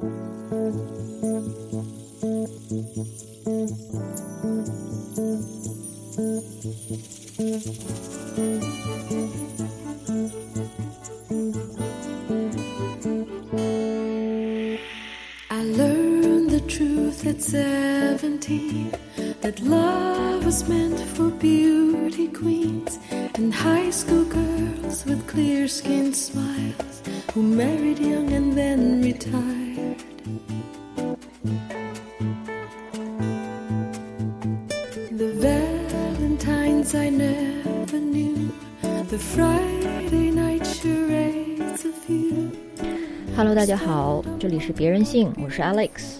[0.00, 0.14] Thank
[1.24, 1.35] you.
[43.76, 46.16] 好，这里是别人性，我是 Alex。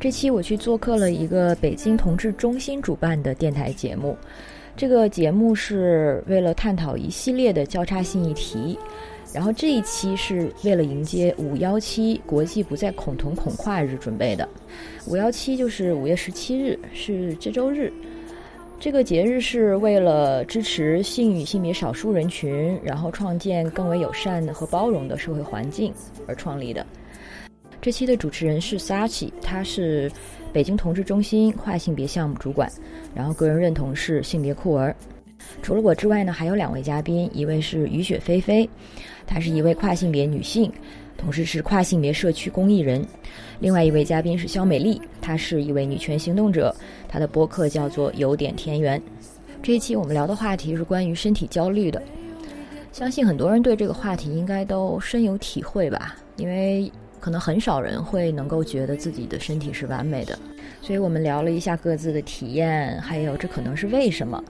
[0.00, 4.16] 这期我去做客了一个北京同志中心主办的电台节目，
[4.74, 8.78] 这个节目是为了探讨一系列的交叉性议题，
[9.32, 14.48] 然后这一期是为了迎接五幺七国际不再恐同恐跨日准备的。
[15.06, 17.92] 五幺七就是五月十七日，是这周日。
[18.84, 25.90] 这个节日是为了支持性与性别少数人群，然后创建更为友善和包容的社会环境
[26.28, 26.86] 而创立的。
[27.80, 30.12] 这期的主持人是 Sachi，他是
[30.52, 32.70] 北京同志中心跨性别项目主管，
[33.14, 34.94] 然后个人认同是性别酷儿。
[35.62, 38.68] 除了我之外呢，还有两位嘉宾，一位是雨雪霏霏，
[39.26, 40.70] 她是一位跨性别女性，
[41.16, 43.02] 同时是跨性别社区公益人；
[43.60, 46.74] 另外一位嘉宾是肖美丽，她是一位女权行动者，
[47.08, 49.00] 她的播客叫做有点田园。
[49.62, 52.02] 这一期我们聊的话题是关于身体焦虑的，
[52.92, 60.38] 相信很多人对这个话题应该都深有体会吧，因为可能很少人会能够觉得自己的身体是完美的，
[60.82, 64.44] 所以我们聊了一下各自的体验，还有这可能是为什么。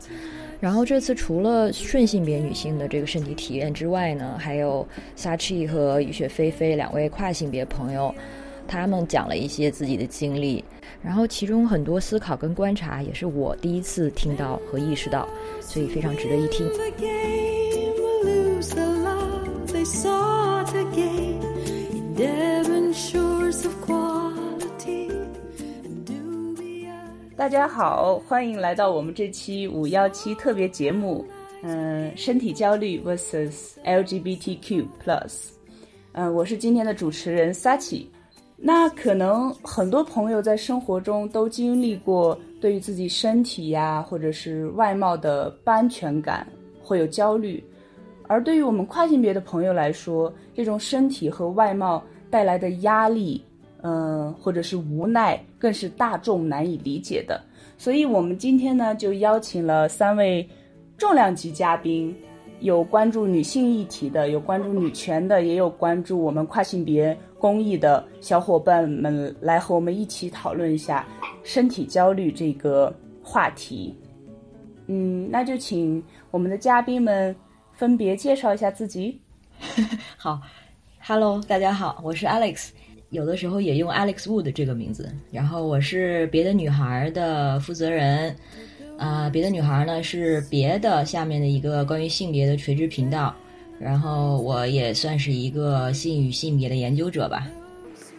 [0.64, 8.14] 然后这次除了顺性别女性的这个身体体验之外呢，还有 Sachi 和雨雪霏霏两位跨性别朋友，
[8.66, 10.64] 他们讲了一些自己的经历，
[11.02, 15.28] 然后其中很多思考跟观察也是我第一次听到和意识到，
[15.60, 16.66] 所以非常值得一听。
[27.44, 31.22] 大家好，欢迎来到我们这期五幺七特别节目，
[31.62, 35.50] 嗯，身体焦虑 vs LGBTQ plus，
[36.12, 38.06] 嗯，我是今天的主持人 Sachi。
[38.56, 46.46] 那可能很多朋友在生活中都经历过对于自己身体呀，或者是外貌的不安全感，
[46.82, 47.62] 会有焦虑。
[48.26, 53.44] 而对于我们跨性别的朋友来说，这种身体和外貌带来的压力，
[53.86, 57.38] 嗯、或者是无奈，更是大众难以理解的。
[57.76, 60.48] 所以，我们今天呢，就邀请了三位
[60.96, 62.16] 重量级嘉宾，
[62.60, 71.06] 有关注女性议题的，有关注女权的，也有关注我们跨性别公益的小伙伴们，来和我们一起讨论一下
[71.42, 72.90] 身体焦虑这个
[73.22, 73.94] 话题。
[74.86, 77.36] 嗯，那就请我们的嘉宾们
[77.72, 79.20] 分别介绍一下自己。
[80.16, 80.40] 好
[81.00, 82.70] ，Hello，大家好，我是 Alex，
[83.14, 85.08] 有的时候也用 Alex Wood 这个名字。
[85.30, 88.34] 然后我是别的女孩的负责人，
[88.98, 93.32] 啊、别的女孩呢是别的下面的一个关于性别的垂直频道。
[93.78, 97.46] 然后我也算是一个性与性别的研究者吧。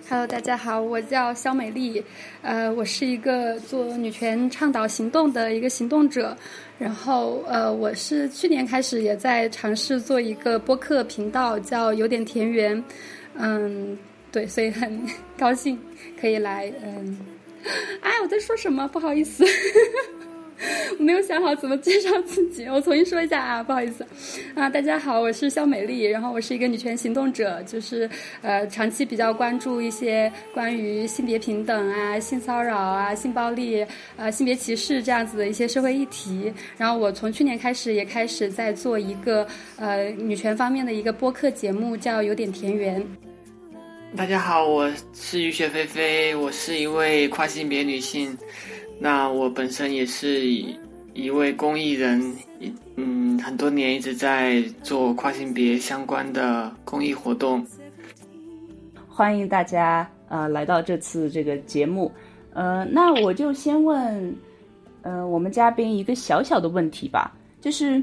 [0.08, 2.02] Hello，大家好，我叫肖美丽，
[2.42, 6.38] 呃，我是一个做女权倡导行动的一个行动者，
[6.80, 12.82] 然后呃，我是去年开始也在尝试做一个播客频道，叫有点田园，
[13.34, 13.98] 嗯，
[14.35, 15.00] 对，所以很
[15.38, 15.79] 高兴
[16.19, 17.18] 可以来，嗯，
[18.01, 18.85] 哎，我在说什么？
[18.90, 19.46] 不好意思。
[21.00, 24.06] 我没有想好怎么介绍自己，我重新说一下啊，不好意思，
[24.53, 28.09] 啊，大家好，我是肖美丽，然后我是一个女权行动者，就是
[28.41, 33.85] 呃，长期比较关注一些关于性别平等啊、性骚扰啊、性暴力、
[34.17, 36.52] 呃、性别歧视这样子的一些社会议题。
[36.78, 39.47] 然后我从去年开始也开始在做一个
[39.78, 43.02] 呃女权方面的一个播客节目，叫有点田园。
[44.16, 48.35] 大家好，我是雨雪霏霏，我是一位跨性别女性。
[48.97, 50.47] 那我本身也是
[51.14, 52.34] 一位公益人，
[52.96, 57.66] 嗯，很多年一直在做跨性别相关的公益活动。
[59.09, 62.09] 欢迎大家呃来到这次这个节目，
[62.53, 64.34] 呃，那我就先问
[65.02, 68.02] 呃我们嘉宾一个小小的问题吧，就是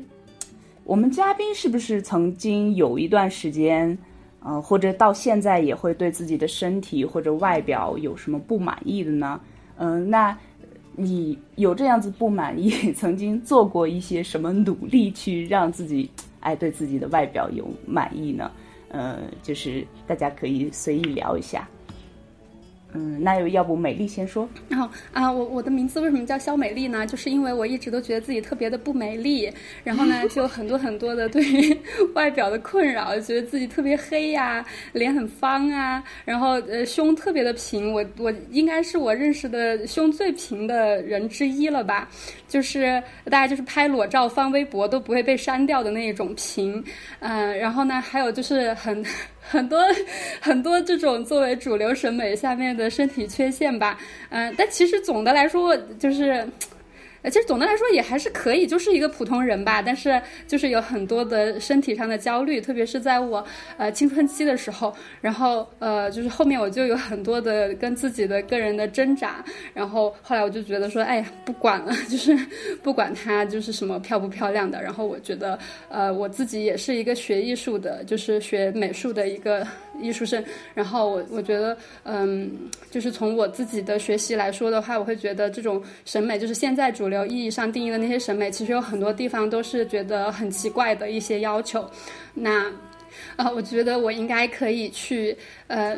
[0.84, 3.96] 我们嘉宾是不是曾经有一段时间，
[4.44, 9.40] 呃，或者到现在也会对自己的身体或者外表有什么不满意的呢？
[9.76, 10.36] 嗯、那
[10.94, 16.10] 你有这样子不满意， 曾经做过一些什么努力去让自己
[16.40, 18.50] 哎对自己的外表有满意呢？
[18.88, 21.66] 呃，就是大家可以随意聊一下。
[22.94, 24.48] 嗯，那要不美丽先说。
[24.68, 27.06] 然后啊，我我的名字为什么叫肖美丽呢？
[27.06, 29.50] 就是因为我一直都觉得自己特别的不美丽，
[29.82, 31.76] 然后呢， 就有很多很多的对于
[32.14, 42.08] 外表的困扰，觉得自己特别黑呀，脸很方啊，然后呃胸特别的平，我我应该是我认识的胸最平的人之一了吧？
[42.46, 46.84] 就是大家就是拍裸照发微博都不会被删掉的那种平，
[47.20, 49.02] 嗯，然后呢，还有就是很。
[49.42, 49.82] 很多
[50.40, 53.98] 很多这种作为主流审美下面的身体缺陷吧，
[54.30, 56.46] 嗯，但其实总的来说就是。
[57.22, 59.80] 呃，其实总的来说也还是可以，就是一个普通人吧。
[59.80, 63.44] 但是就是有很多的身体上的焦虑，特别是在我
[63.76, 64.94] 呃青春期的时候。
[65.20, 69.44] 然后呃，就是后面我就有很多的跟自己的个人的挣扎。
[69.72, 72.36] 然后后来我就觉得说，哎呀，不管了， 就是
[72.82, 74.82] 不管他就是什么漂不漂亮的。
[74.82, 75.58] 然后我觉得
[75.88, 79.66] 呃，我自己也是一个学艺术的，就是学美术的一个
[80.00, 80.44] 艺术生。
[80.74, 82.50] 然后我我觉得嗯，
[82.90, 87.12] 就是从我自己的学习来说的话，我会觉得这种审美就是现在主。
[87.12, 91.84] 流意义上定义的那些审美，其实有很多地方都是觉得很奇怪的一些要求。
[92.32, 92.72] 那，
[93.36, 95.36] 呃，我觉得我应该可以去，
[95.66, 95.94] 呃，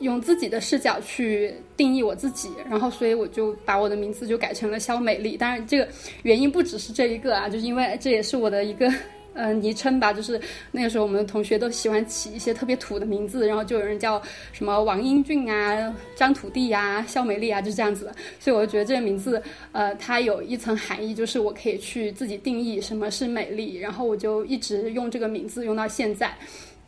[0.00, 2.50] 用自己的视角去定义我自己。
[2.68, 5.38] 然后，所以我就把我的名字就改成了肖美丽。
[5.38, 5.88] 当然，这个
[6.22, 8.92] 原因不只是这一个啊，就是因为这也是我的一个。
[9.40, 10.40] 嗯，昵称吧，就是
[10.72, 14.20] 那个时候我们同学都喜欢起一些特别土的名字，然后就有人叫
[14.52, 18.12] 什么王英俊啊、张土地呀、肖美丽啊，就是这样子的。
[18.40, 19.40] 所以我就觉得这个名字，
[19.70, 26.36] 呃，它有一层含义，就是我可以去自己定义什么是美丽，然后我就一直用这个名字用到现在。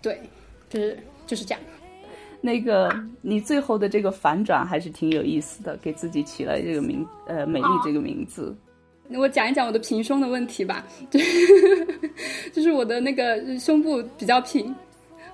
[0.02, 0.20] 对，
[0.68, 0.98] 就是
[1.28, 1.60] 就是这样。
[2.40, 8.56] 那个你最后的这个反转还是挺有意思的，给自己起了这个名，呃，美丽这个名字。
[9.18, 11.20] 我讲一讲我的平胸的问题吧，对，
[12.52, 14.74] 就是我的那个胸部比较平，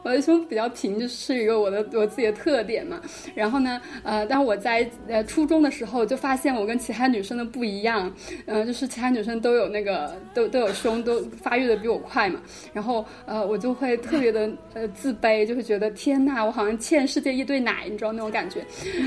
[0.03, 3.01] 我的胸部比较平，就是一个我的我自己的特点嘛。
[3.35, 8.11] 然后呢，呃，但是我在呃初中的时候就发现我跟其他女生的不一样，
[8.47, 12.41] 嗯，就是其他女生都有那个都都有胸，都发育的比我快嘛。
[12.73, 18.65] 然后呃，我就会特别的呃自卑，就会觉得天呐，我好像欠世界一对奶，你知道那种感觉。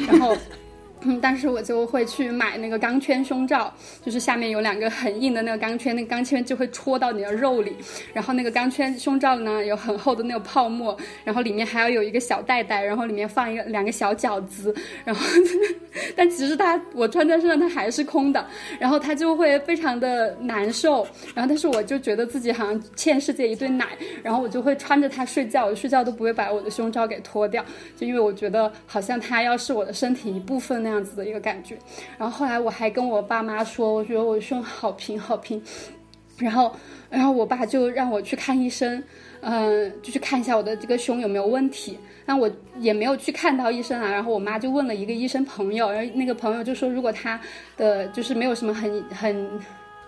[0.08, 0.38] 然后。
[1.02, 3.74] 嗯，但是我就会去买那个钢圈胸罩，
[4.04, 7.76] 就是下面有两个很硬的那个钢圈，那个钢圈就会戳到你的肉里。
[8.14, 14.76] 然后那个钢圈胸罩呢，有很厚的那个泡沫，然后里面还要有一个小袋袋，然后里面放一个两个小饺子。
[15.06, 15.26] 然后，
[16.18, 18.46] 但其实它我穿在身上它还是空的，
[18.78, 21.08] 然后它就会非常的难受。
[21.34, 27.64] 然后，但是我就觉得自己好像欠世界一顿奶，然后我就会穿着它睡觉，我睡觉都不会把我的胸罩给脱掉，
[27.96, 31.78] 就因为我觉得好像它要是我的身体一部分样子的一个感觉，
[32.18, 35.62] 然后后来我还跟我爸妈说，我觉得我胸好平好平，
[36.38, 36.76] 然后，
[37.10, 39.02] 然后我爸就让我去看医生，
[39.42, 41.98] 嗯，就去看一下我的这个胸有没有问题。
[42.26, 42.48] 但我
[42.78, 47.42] 也没有去看到医生啊，然后我妈就问了一个医生朋友，然后那个朋友就说，如果他
[47.76, 49.50] 的就是没有什么很很，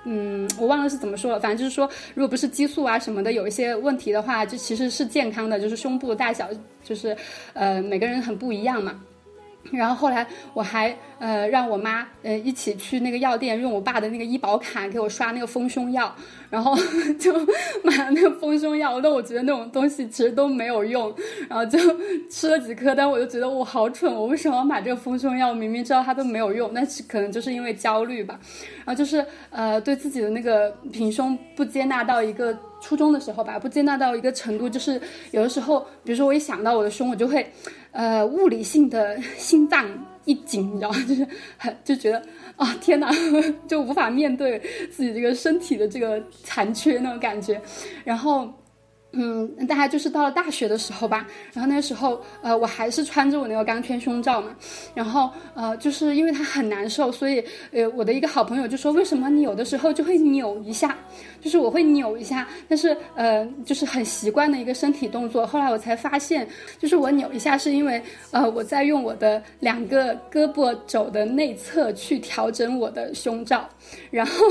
[0.03, 6.47] 嗯，我忘了是怎么说了，反正就是说，如果不是激素啊什么的有一些问题的话，就其实是健康的，就是胸部大小
[6.83, 7.17] 就是，
[7.53, 9.01] 呃，每个人很不一样嘛。
[9.71, 16.13] 然后后来我还呃让我妈呃一起去那个药店用我爸的那个医保卡给我刷那个丰胸药，
[16.49, 16.75] 然后
[17.19, 17.33] 就
[17.83, 18.99] 买了那个丰胸药。
[18.99, 21.13] 但我觉得那种东西其实都没有用，
[21.47, 21.79] 然后就
[22.29, 25.53] 吃了几颗，但我就觉得我好蠢，我为什么要买这个丰胸药？
[25.53, 28.39] 明明知道它都没有用，但是可能就是因为焦虑吧。
[28.77, 34.99] 然后就是呃对自己的那个平胸不接纳到一个初中的时候吧，不接纳到一个程度，就是
[35.31, 37.49] 有的时候，比如说我一想到我的胸，我就会。
[37.93, 39.85] 呃，物理性的心脏
[40.23, 40.91] 一紧，你知道？
[41.05, 42.23] 就是很就觉得
[42.55, 43.11] 啊，天哪，
[43.67, 44.57] 就无法面对
[44.89, 47.61] 自己这个身体的这个残缺那种感觉，
[48.05, 48.49] 然后。
[49.13, 54.55] 嗯，大概就是到了大学的时候吧，然后那时候，呃，我还是穿着我那个钢圈胸罩嘛，
[54.93, 60.97] 然后，呃，就是因为它很难受，所以，呃，我的一个好朋友就说，为什么你有的时候就会扭一下，
[61.41, 65.45] 就是我会扭一下，但是，呃，就是很习惯的一个身体动作。
[65.45, 66.47] 后来我才发现，
[66.79, 68.01] 就是我扭一下是因为，
[68.31, 73.67] 呃，我在用我的两个胳膊肘的内侧去调整我的胸罩，
[74.09, 74.45] 然后。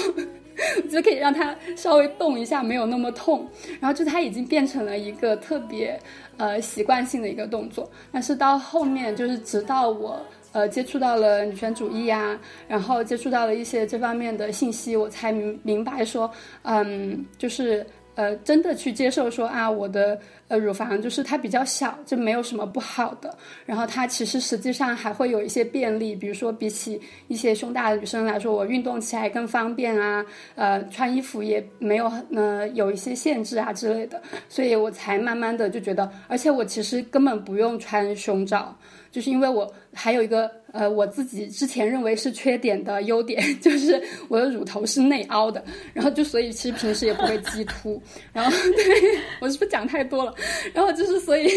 [0.91, 3.49] 就可以让它稍微动一下，没有那么痛。
[3.81, 5.99] 然后就它已经变成了一个特别
[6.37, 7.91] 呃习惯性的一个动作。
[8.13, 10.21] 但是到后面，就是直到我
[10.53, 12.39] 呃接触到了女权主义啊，
[12.69, 16.31] 然后接触到了一些这方面的信息，我才明明白说，
[16.63, 17.87] 嗯，就是
[18.21, 20.21] 呃真的去接受说啊我的。
[20.51, 23.33] 呃，乳房就是它比较小，就没有什么不好的。
[23.65, 30.27] 然后它其实实际上还会有一些便利，比如说比起一些胸大的女生来说，我运动起来更方便啊。
[30.57, 38.77] 呃，穿衣服也没有呃有一些限制啊之类的，所以我才慢慢的就觉得，而且我其实根本不用穿胸罩，
[39.11, 45.63] 就是因为我还有一个呃我自己之前认为是缺点的优点， 就是我的乳头是内凹的，
[45.93, 48.01] 然后就所以其实平时也不会激凸，
[48.33, 50.33] 然后对我是不是讲太多了？
[50.73, 51.49] 然后就是所以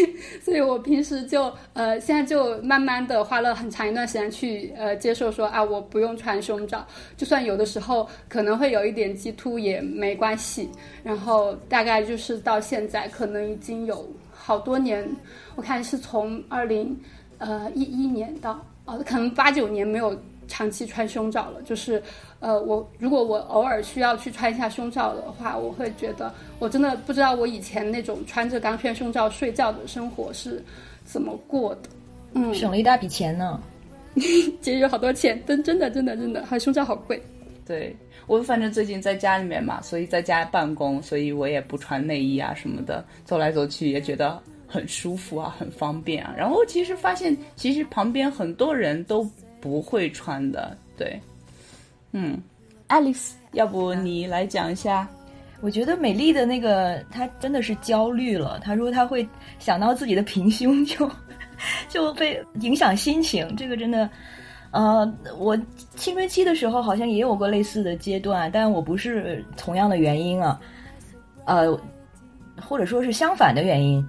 [0.42, 6.84] 所以我平时就呃现在就慢慢的花了很长一段时间去呃接受说啊我不用穿胸罩，
[7.16, 10.68] 就算有的时候可能会有一点激凸也没关系，
[11.04, 15.08] 然后大概就是到现在可能已经有好多年，
[15.54, 16.98] 我看是从二零。
[17.38, 21.62] 呃，一一年到呃，可能八九年没有长期穿胸罩了。
[21.62, 22.02] 就是，
[22.40, 30.62] 呃，我如果我偶尔需要去穿一下胸罩的话，我会觉得我真的不知道我以前那种穿着钢圈胸罩睡觉的生活是
[31.04, 31.82] 怎么过的。
[32.34, 33.60] 嗯，省了一大笔钱呢，
[34.60, 37.20] 节约好多钱，真真的真的真的，还胸罩好贵。
[37.66, 44.38] 对我反正最近在家里面嘛，所以在家办公，所以我也不穿内衣啊什么的，走来走去也觉得。
[44.74, 46.34] 很舒服啊，很方便啊。
[46.36, 49.22] 然后其实发现，其实旁边很多人都
[49.60, 50.76] 不会穿的。
[50.96, 51.20] 对，
[52.10, 52.36] 嗯
[52.88, 55.08] ，Alice，要不你来讲一下？
[55.60, 58.58] 我觉得美丽的那个，她真的是焦虑了。
[58.58, 59.26] 她说她会
[59.60, 61.08] 想到自己的平胸，就
[61.88, 63.54] 就被影响心情。
[63.56, 64.10] 这个真的，
[64.72, 65.56] 呃，我
[65.94, 70.60] 青春期的时候好像也有过类似的阶段，但我不是同样的原因啊，
[71.44, 71.80] 呃，
[72.60, 74.04] 或者说是相反的原因。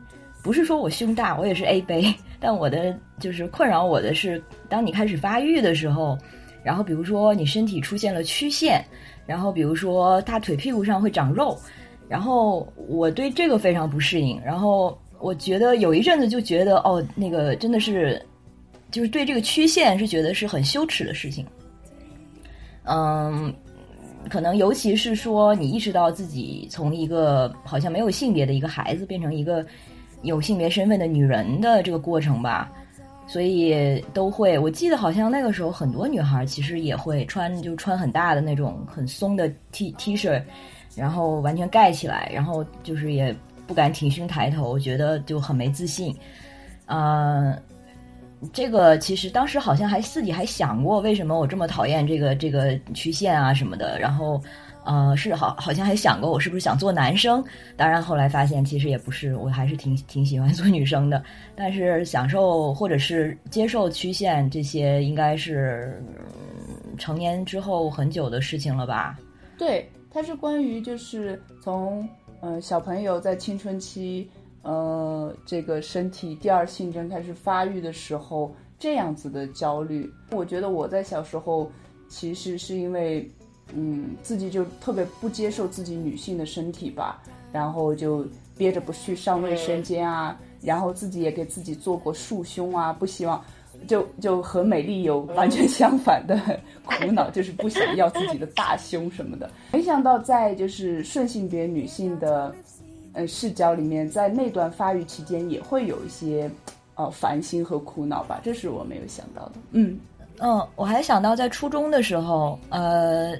[0.45, 6.15] 不是说我胸大，我也是 A 杯，但我的就是困扰我的是，当你开始发育的时候，
[6.63, 8.79] 然后比如说你身体出现了曲线，
[9.25, 11.57] 然后比如说大腿屁股上会长肉，
[12.07, 18.23] 然后我对这个非常不适应，然后我觉得有一阵子就觉得哦，那个真的是，
[18.91, 21.43] 就是对这个曲线是觉得是很羞耻的事情，
[22.83, 23.51] 嗯，
[24.29, 29.65] 可能尤其是说你意识到自己从一个好像没有性别的一个孩子变成一个。
[30.21, 32.71] 有性别身份的女人的这个过程吧，
[33.27, 34.57] 所以都会。
[34.57, 40.41] 我记得好像那个时候很多女孩其实也会穿，就穿很大的那种很松的 T T 恤，
[40.95, 43.35] 然后完全盖起来，然后就是也
[43.67, 46.15] 不敢挺胸抬头，觉得就很没自信。
[46.87, 47.55] 嗯，
[48.53, 54.41] 这个其实当时好像还自己还想过，为什么我这么讨厌这个这个曲线啊什么的，然后。
[54.85, 57.43] 呃，是好，好像还想过我是不是想做男生，
[57.75, 61.23] 当然后来发现其实也不是，我还是挺挺喜欢做女生的。
[61.55, 65.99] 但是享受或者是接受曲线这些，应该是
[66.99, 69.17] 成年之后很久的事情了吧？
[69.57, 72.07] 对，它是关于就是从
[72.39, 74.29] 呃小朋友在青春期
[74.61, 80.07] 呃这个身体第二性征开始发育的时候这样子的焦虑。
[80.29, 81.71] 我觉得我在小时候
[82.07, 83.27] 其实是因为。
[83.73, 88.25] 嗯，自己就特别不接受自己女性的身体吧，然后就
[88.57, 93.43] 憋着不去上卫生间啊，然后自己也给自己做过束胸啊，不希望，
[93.87, 96.39] 就就和美丽有完全相反的
[96.85, 99.49] 苦恼，就是不想要自己的大胸什么的。
[99.73, 102.53] 没想到在就是顺性别女性的，
[103.13, 106.49] 呃视角里面，在那段发育期间也会有一些，
[106.93, 109.53] 呃烦心和苦恼吧，这是我没有想到的。
[109.71, 109.99] 嗯
[110.39, 113.35] 嗯，我还想到在初中的时候，呃。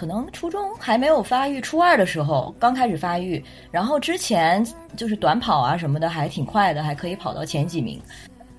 [0.00, 4.66] 可能初中还没有发育，初二的时候刚开始发育，然后之前
[4.96, 8.00] 就是短跑啊什么的还挺快的，还可以跑到前几名，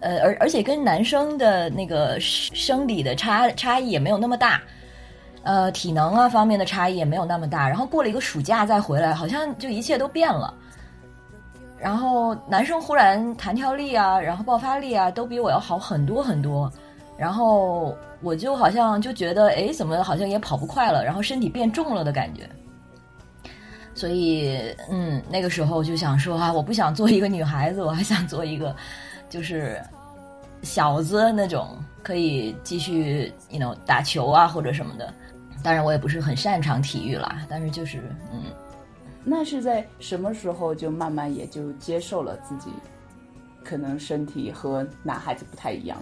[0.01, 4.62] 呃，而而且跟男生的那个生理的差差异也没有那么大，
[5.41, 7.67] 呃，体能啊方面的差异也没有那么大。
[7.67, 10.53] 然后过了一个暑假再回来，好像就一切都变了。
[11.79, 16.71] 然后男生忽然弹跳力啊，然后爆发力啊都比我要好很多很多，
[17.18, 17.96] 然后。
[18.24, 22.48] 我就好像就觉得，哎，怎么好像也跑不快了，然后身体变重了的感觉。
[23.96, 28.75] 所以，嗯，那个时候就想说啊，我不想做一个女孩子，我还想做一个，
[29.27, 29.82] 就是
[30.62, 35.12] 小子那种，可以继续，you know，打球啊或者什么的。
[35.63, 38.44] 当然，我也不是很擅长体育啦，但是就是，嗯。
[39.24, 42.70] 那是在什么时候就慢慢也就接受了自己，
[43.63, 45.98] 可能身体和男孩子不太一样。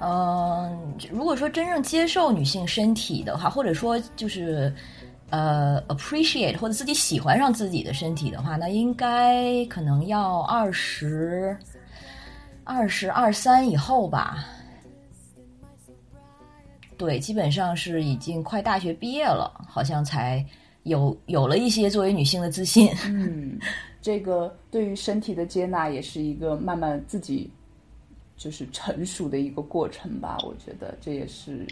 [0.00, 4.70] 嗯，如果说真正接受女性身体的话，或者说就是
[5.30, 11.56] 呃 appreciate 或者自己喜欢上自己的身体的话，那应该可能要二十
[12.64, 14.44] 二十二三以后吧。
[16.98, 20.44] 对，基本上是已经快大学毕业了，好像才
[20.82, 22.90] 有有了一些作为女性的自信。
[23.06, 23.58] 嗯，
[24.02, 27.50] 这个对于身体的接纳也是一个慢慢自己。
[28.36, 31.66] 就是成熟的一个过程吧，我觉得这也是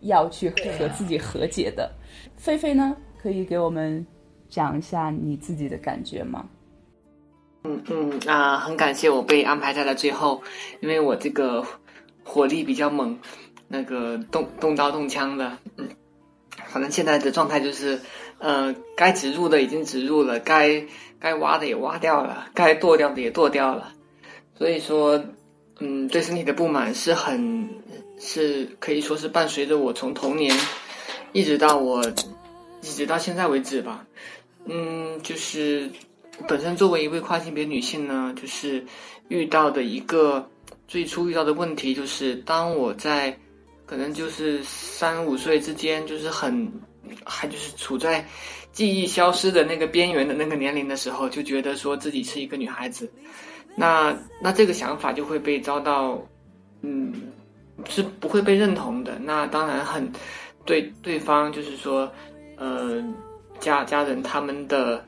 [0.00, 1.90] 要去和自己和解的。
[2.36, 4.06] 菲菲呢，可以给我们
[4.48, 6.48] 讲一下你自己的感觉吗？
[7.64, 10.42] 嗯嗯啊，很感谢我被安排在了最后，
[10.80, 11.64] 因为我这个
[12.22, 13.18] 火力比较猛，
[13.68, 15.88] 那个动动刀动枪的，嗯，
[16.66, 17.98] 反正现在的状态就是，
[18.38, 20.84] 呃，该植入的已经植入了，该
[21.18, 23.94] 该挖的也挖掉了，该剁掉的也剁掉了，
[24.58, 25.24] 所以说，
[25.78, 27.68] 嗯，对身体的不满是很
[28.18, 30.56] 是可以说是伴随着我从童年
[31.32, 32.04] 一直到我
[32.82, 34.06] 一直到现在为止吧，
[34.66, 35.90] 嗯，就是。
[36.48, 38.84] 本身作为一位跨性别女性呢，就是
[39.28, 40.50] 遇到的一个
[40.88, 43.38] 最初遇到的问题，就是当我在
[43.86, 46.68] 可能就是三五岁之间，就是很
[47.24, 48.26] 还就是处在
[48.72, 53.08] 记忆消失的那个边缘的那个年龄的时候，就觉得说自己是一个女孩子，
[53.76, 56.20] 那那这个想法就会被遭到，
[56.82, 57.12] 嗯，
[57.88, 59.18] 是不会被认同的。
[59.18, 60.10] 那当然很
[60.64, 62.10] 对对方就是说，
[62.56, 63.02] 呃，
[63.60, 65.04] 家家人他们的。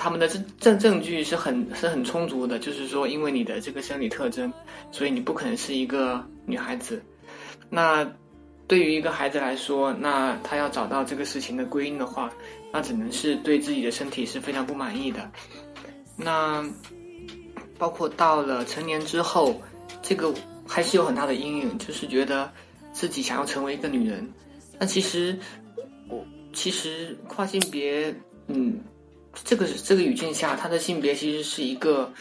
[0.00, 4.52] 他们的证证证据是很是很充足的，就是说，因为你的这个生理特征，
[4.92, 7.02] 所以你不可能是一个女孩子。
[7.68, 8.08] 那
[8.68, 12.30] 对于一个孩子来说，那他要找到这个事情的归因的话，
[12.72, 15.28] 那只能是对自己的身体是非常不满意的。
[16.16, 16.64] 那
[17.78, 19.60] 包括到了成年之后，
[20.02, 20.34] 这个
[20.66, 22.50] 还是有很大的阴影，就是觉得
[22.92, 24.28] 自己想要成为一个女人。
[24.78, 25.38] 那其实
[26.08, 28.14] 我其实跨性别，
[28.48, 28.80] 嗯。
[29.44, 32.12] 这个这个语境下，他的性别其实是一个，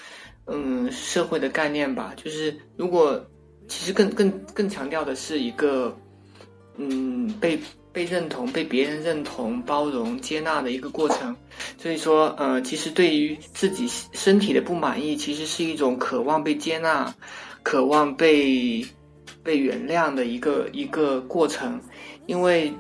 [0.46, 2.14] 嗯，社会的概念吧。
[2.16, 3.20] 就是如果
[3.68, 5.98] 其实更更更强调的是一个，
[6.76, 7.60] 嗯，被
[7.92, 11.36] 被认同、被别人认同、包容、接纳的一个过程。
[11.78, 17.14] 所以说，呃，其实对于自己身体的不满意，其实是一种渴望被接纳、
[17.64, 18.86] 渴望被
[19.44, 21.80] 被原谅的一个一个过程，
[22.26, 22.72] 因为。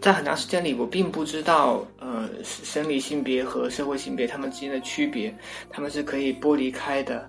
[0.00, 5.34] 在很长时间里，我并不知道，呃，生理性别和社会性别他们之间的区别，
[5.70, 7.26] 他们是可以剥离开的，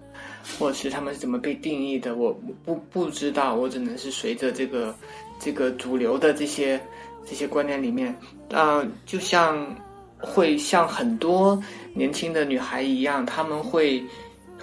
[0.59, 4.93] 或者是他们是怎么被定义的，我不不知道，我只能是随着这个
[5.39, 6.79] 这个主流的这些
[7.25, 8.15] 这些观念里面，
[8.51, 9.75] 啊，就像
[10.17, 11.61] 会像很多
[11.93, 14.03] 年轻的女孩一样，他们会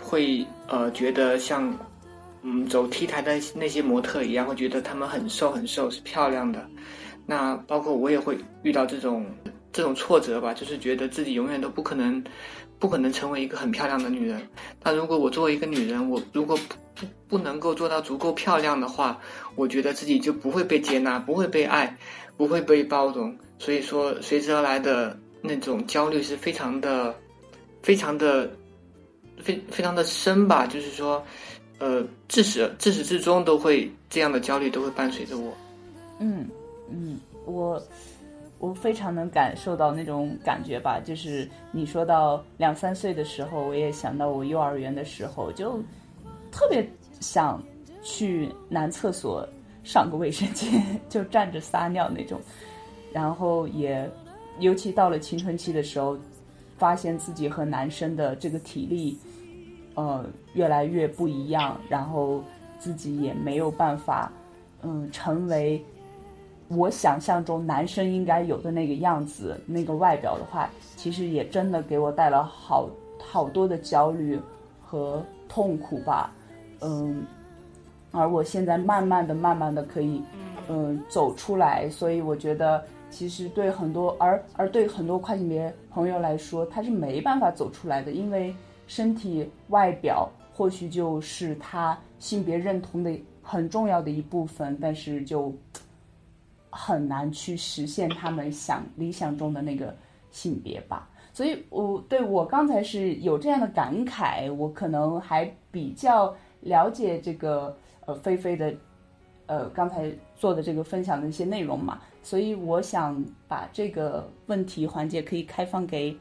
[0.00, 1.76] 会呃觉得像
[2.42, 6.66] 嗯走 T 台的那些模特一样，会觉得她们很瘦很瘦，是漂亮的。
[7.26, 9.24] 那包括我也会遇到这种
[9.72, 12.22] 这种挫折吧，就是觉得自己永远都不可能，
[12.82, 14.44] 不可能成为一个很漂亮的女人。
[14.82, 19.20] 那如果我作为一个女人，我如果不不不能够做到足够漂亮的话，
[19.54, 21.96] 我觉得自己就不会被接纳，不会被爱，
[22.36, 23.32] 不会被包容。
[23.60, 27.14] 所以说，随之而来的那种焦虑是非常的、
[27.84, 28.50] 非常的、
[29.40, 30.66] 非非常的深吧。
[30.66, 31.24] 就是说，
[31.78, 35.56] 呃，自始自始至终都会这样的焦虑都会伴随着我。
[36.18, 36.48] 嗯。
[36.90, 37.80] 嗯，我
[38.62, 41.00] 我非常能感受到那种感觉吧。
[41.04, 45.82] 就是你说到两三岁的时候，我也想到我幼儿园的时候，就
[46.52, 47.60] 特别想
[48.04, 49.44] 去男厕所
[49.82, 52.40] 上个卫生间， 就站着撒尿那种。
[53.12, 54.08] 然后也，
[54.60, 56.16] 尤其到了青春期的时候，
[56.78, 59.18] 发现自己和男生的这个体力，
[59.96, 61.80] 呃，越来越不一样。
[61.88, 62.40] 然后
[62.78, 64.30] 自己也没有办法，
[64.82, 65.84] 嗯，成为。
[66.76, 72.88] 我想象中男生应该有的那个样子，那个外表的话，其实也真的给我带来好
[73.20, 74.40] 好多的焦虑
[74.80, 76.32] 和痛苦吧。
[76.80, 77.24] 嗯，
[78.10, 80.22] 而我现在慢慢的、慢慢的可以，
[80.68, 81.88] 嗯，走出来。
[81.90, 88.54] 所以我觉得，其实对很多而而对很多跨性别朋友来说，他是没办法走出来的，因为
[88.86, 93.10] 身体外表或许就是他性别认同的
[93.42, 95.52] 很重要的一部分，但是就。
[96.74, 99.94] 很难去实现他们想理想中的那个
[100.30, 108.74] 性别吧，所以我对我刚才是有这样的感慨，我可能还比较了解这个呃菲菲的
[109.44, 116.16] 呃刚才做的这个分享的一些内容嘛，所以我想把这个问题环节可以开放给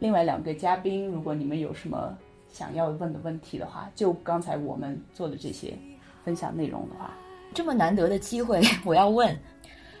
[0.00, 2.12] 另外两个嘉宾，如果你们有什么
[2.50, 5.78] 想要问的问题的话，就刚才我们做的这些
[6.24, 7.14] 分享内容的话。
[7.54, 9.34] 这么难得的机会， 我要问，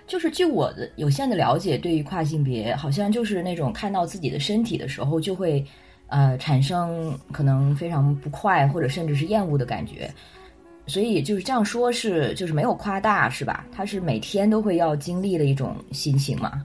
[0.06, 5.64] 就是据我的有限的了解，对于跨性别，好像就是那种看到自己的身体的时候，就会
[6.08, 10.12] 呃产生可能非常不快或者甚至是厌恶的感觉。
[10.86, 13.64] 所以就是这样说，是就是没有夸大，是吧？
[13.72, 16.62] 他是每天都会要经历的一种心情嘛？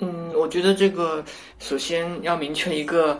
[0.00, 1.24] 嗯，我觉得这个
[1.58, 3.18] 首先要明确一个，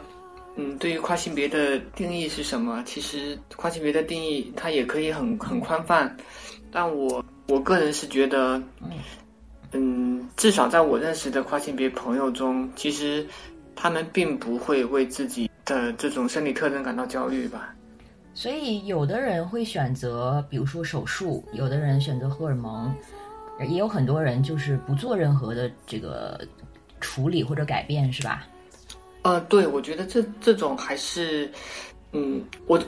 [0.56, 2.82] 嗯，对于跨性别的定义是什么？
[2.84, 6.14] 其实跨性别的定义它也可以很很宽泛。
[6.74, 8.60] 但我我个人是觉得，
[9.70, 13.24] 嗯，至少在我认识的跨性别朋友中，其实
[13.76, 17.72] 他们并不会为自己的这种生理特征感到焦虑吧。
[18.34, 22.92] 所以，有的人会选择，比如说手术；有的人选择荷尔蒙，
[23.60, 26.40] 也有很多人就是不做任何的这个
[27.00, 28.48] 处理或者改变，是吧？
[29.22, 31.48] 呃，对，我觉得这这种还是，
[32.10, 32.82] 嗯，我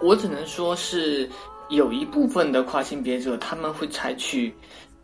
[0.00, 1.28] 我只能说是
[1.68, 4.54] 有一部分的跨性别者他们会采取，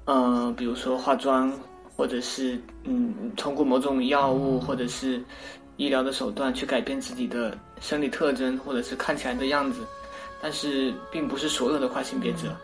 [0.05, 1.53] 呃，比如说化妆，
[1.96, 5.22] 或者是嗯，通过某种药物或者是
[5.77, 9.87] 医疗的手段去改变自己的生理特征或者是看起来的样子，
[10.40, 12.57] 但是并不是所有的跨性别者。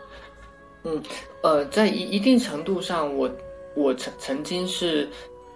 [0.83, 1.01] 嗯，
[1.43, 3.29] 呃，在一一定程度上，我
[3.75, 5.09] 我曾曾经是，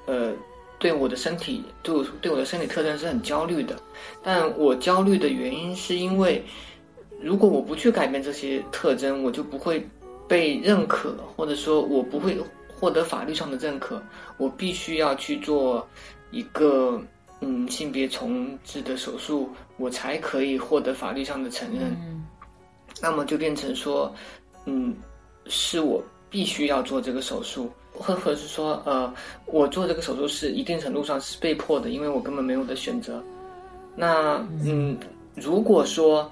[0.06, 0.34] 呃。
[0.80, 3.74] 对我的身体，对对我的身体特征是很焦虑的，
[4.22, 6.44] 但我焦虑的原因是因为，
[7.24, 9.88] 如果我不去改变这些特征，我就不会
[10.28, 14.02] 被认可，或者说我不会获得法律上的认可。
[14.38, 15.88] 我必须要去做
[16.32, 17.02] 一个
[17.40, 21.96] 嗯性别重置的手术，我才可以获得法律上的承认。
[23.02, 24.14] 那么就变成说，
[24.66, 24.94] 嗯，
[25.48, 27.72] 是我必须要做这个手术。
[27.96, 29.14] 或或者是说，呃，
[29.46, 33.24] 我做这个手术是一定程度上是被迫的，因为我根本没有的选择。
[33.96, 34.98] 那，嗯，
[35.36, 36.32] 如果说，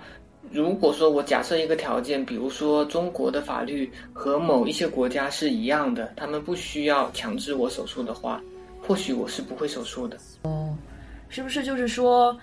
[0.51, 8.41] 如果说我假设一个条件，比如说中国的法律和某一些国家是一样的，他们不需要强制我手术的话，
[8.81, 10.17] 或许我是不会手术的。
[10.43, 10.75] 哦，
[11.29, 12.37] 是不是就是说，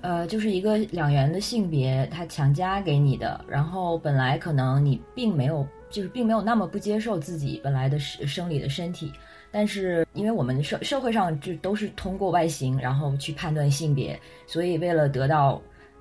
[0.00, 5.66] 呃，就是一个两元的性别，他强加给你的，然后本来可能你并没有。
[5.90, 9.12] 就是并没有那么不接受自己本来的生生理的身体，
[9.50, 15.60] 但是因为我们社社会上就都是通过外形然后去判断性别，所以为了得到，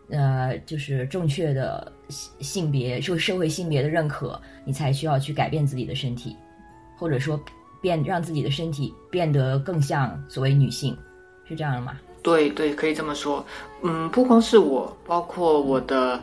[0.10, 6.36] 呃，就是正确的性别社社会性别的认可，你才需要去改变自己的身体，
[6.98, 7.40] 或者说
[7.82, 10.98] 变让自己的身体变得更像所谓女性，
[11.48, 12.00] 是这样的吗？
[12.22, 13.46] 对对，可以这么说。
[13.84, 16.22] 嗯，不光是我，包括我的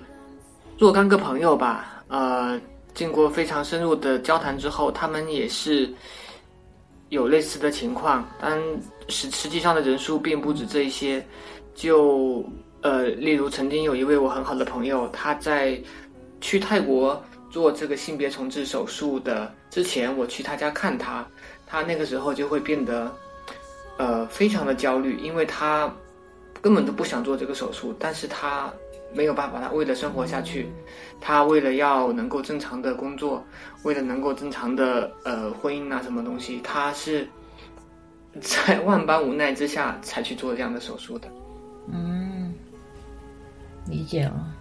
[0.78, 2.60] 若干个朋友吧，呃。
[2.94, 5.92] 经过非常深入的交谈之后，他们也是
[7.10, 8.58] 有类似的情况，但
[9.08, 11.22] 实实际上的人数并不止这一些。
[11.74, 12.42] 就
[12.86, 15.76] 呃，例如曾经有一位我很好的朋友，他在
[16.40, 17.20] 去泰国
[17.50, 21.26] 做这个性别重置手术的之前，我去他家看他，
[21.66, 23.12] 他那个时候就会变得
[23.98, 25.92] 呃非常的焦虑，因为他
[26.62, 28.72] 根本都不想做这个手术，但是他。
[29.14, 30.68] 没有办法，他为了生活下去，
[31.20, 33.42] 他为了要能够正常的工作，
[33.84, 37.26] 为了能够正常的呃婚姻啊什么东西，他是
[38.40, 41.28] 在万般无奈之下才去做这样的手术的。
[41.88, 42.35] 嗯，
[43.88, 44.54] 理解了。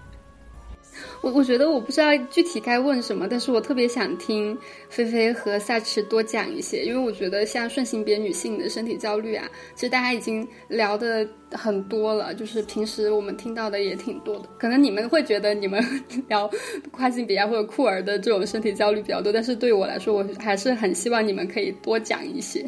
[1.21, 4.57] 我我觉得我不知道具体该问什么，但是我特别想听
[4.89, 14.47] 菲菲和萨池多讲一些，因为我觉得像顺性别女性的身体焦虑啊，其实大家已经聊的很多了，就是平时我们听到的也挺多的。
[14.57, 15.83] 可能你们会觉得你们
[16.29, 16.49] 聊
[16.91, 22.65] 跨性别啊或者酷儿的这种身体焦虑比较多，但是对我来说，我还是很希望你们可以多讲一些。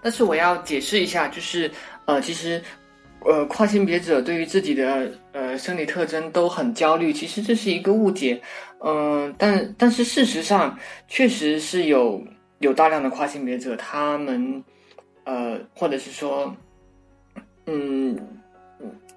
[0.00, 1.68] 但是我要解释一下，就是
[2.04, 2.62] 呃，其实。
[3.24, 8.40] 呃，跨性别者对于自己的呃生理特征都很焦虑，其实这是一个误解。
[8.80, 12.22] 嗯，但但是事实上，确实是有
[12.58, 14.62] 有大量的跨性别者，他们
[15.24, 16.54] 呃，或者是说，
[17.64, 18.14] 嗯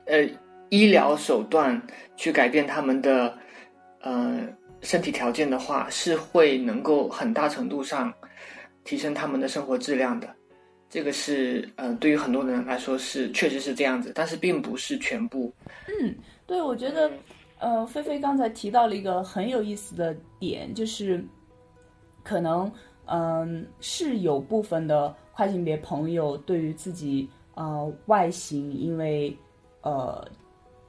[0.06, 0.26] 呃，
[0.70, 1.82] 医疗手段
[2.16, 3.38] 去改变他们的
[4.00, 4.40] 呃
[4.82, 8.14] 身体条件的话，是会能够很大程度上
[8.86, 10.34] 提升他们的生活质量的。
[10.90, 15.54] 这个是，呃，对于很多人来说是确实是这样子，但是并不是全部。
[15.88, 17.12] 嗯，对，我觉得，
[17.60, 21.22] 呃，菲菲刚才提到了一个很有意思的点，就是
[22.24, 22.72] 可能，
[23.06, 29.38] 嗯，是有部分的跨性别朋友对于自己，呃，外形，因为，
[29.82, 30.26] 呃，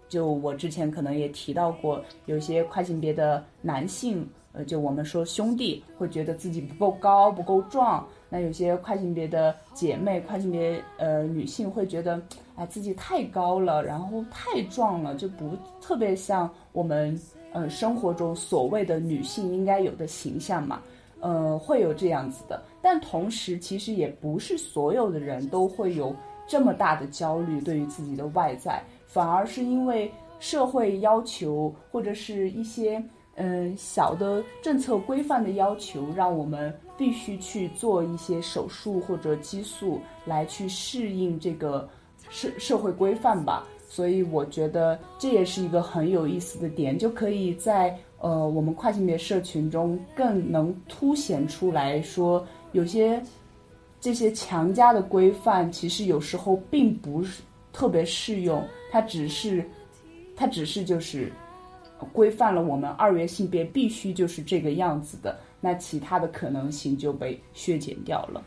[0.08, 8.06] 就我之前可能也提到过，有些跨性别的男性，呃，就我们说兄弟，会觉得自己不够高，不够壮。
[8.30, 12.20] 那有些跨性别的姐妹、跨性别呃女性会觉得，
[12.56, 17.18] 哎，自己太高了，然后太壮了，就不特别像我们
[17.52, 20.82] 呃生活中所谓的女性应该有的形象嘛，
[21.20, 22.62] 呃，会有这样子的。
[22.82, 26.14] 但同时，其实也不是所有的人都会有
[26.46, 33.02] 这么大的焦虑对于自己的外在，反而是因为社会要求或者是一些
[33.36, 36.78] 嗯小的政策规范的要求，让我们。
[36.98, 41.88] 必须去做一些手术或者激素来去适应这个
[42.28, 53.22] 社社会规范吧，所以我觉得这也是一个很有意思的点，就可以在呃我们跨性别社群中更能凸显出来说，有些
[54.00, 57.40] 这些强加的规范，其实有时候并不是
[57.72, 59.64] 特别适用，它只是，
[60.36, 61.32] 它只是就是
[62.12, 68.42] 规范了我们二元性别必须就是这个样子的，那其他的可能性就被削减掉了。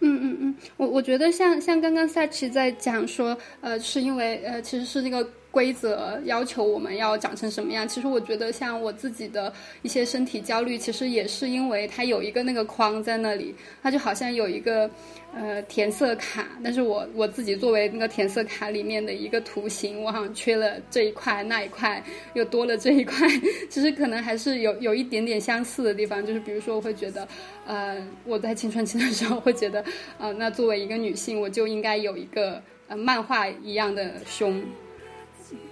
[0.00, 5.28] 嗯嗯嗯，我我觉得像像刚刚赛奇在讲说，呃，是因为呃，其实是那个。
[5.56, 7.88] 规则要求我们要长成什么样？
[7.88, 14.90] 其实我觉得，像我自己的一些身体焦虑，其实也是因为它有一个那个框在那里，它就好像有一个
[15.34, 23.26] 呃填色卡，但是我我自己作为那个填色卡里面的一个图形，我好像缺了这一块那一块，又多了这一块。
[23.70, 27.26] 其实可能还是有有一点点相似的地方，就是比如说，我会觉得，
[27.66, 29.82] 呃，我在青春期的时候会觉得，
[30.18, 34.62] 呃，那作为一个女性，我就应该有一个呃漫画一样的胸。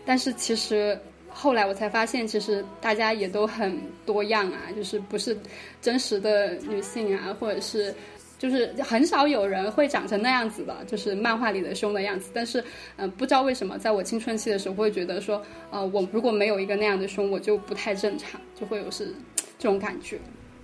[0.04, 5.36] 但是其实后来我才发现，其实大家也都很多样啊，就是不是
[5.80, 7.92] 真实的女性啊，或者是
[8.38, 12.30] 就是很少有人会长成那样子的，就是漫画里的胸的样子。
[12.32, 12.62] 但是
[12.96, 19.12] 嗯，不知道为什么，在我青春期的时候，会觉得说，呃，我如果没有一个那样的胸，我就不太正常，就会有是
[19.58, 20.18] 这种感觉。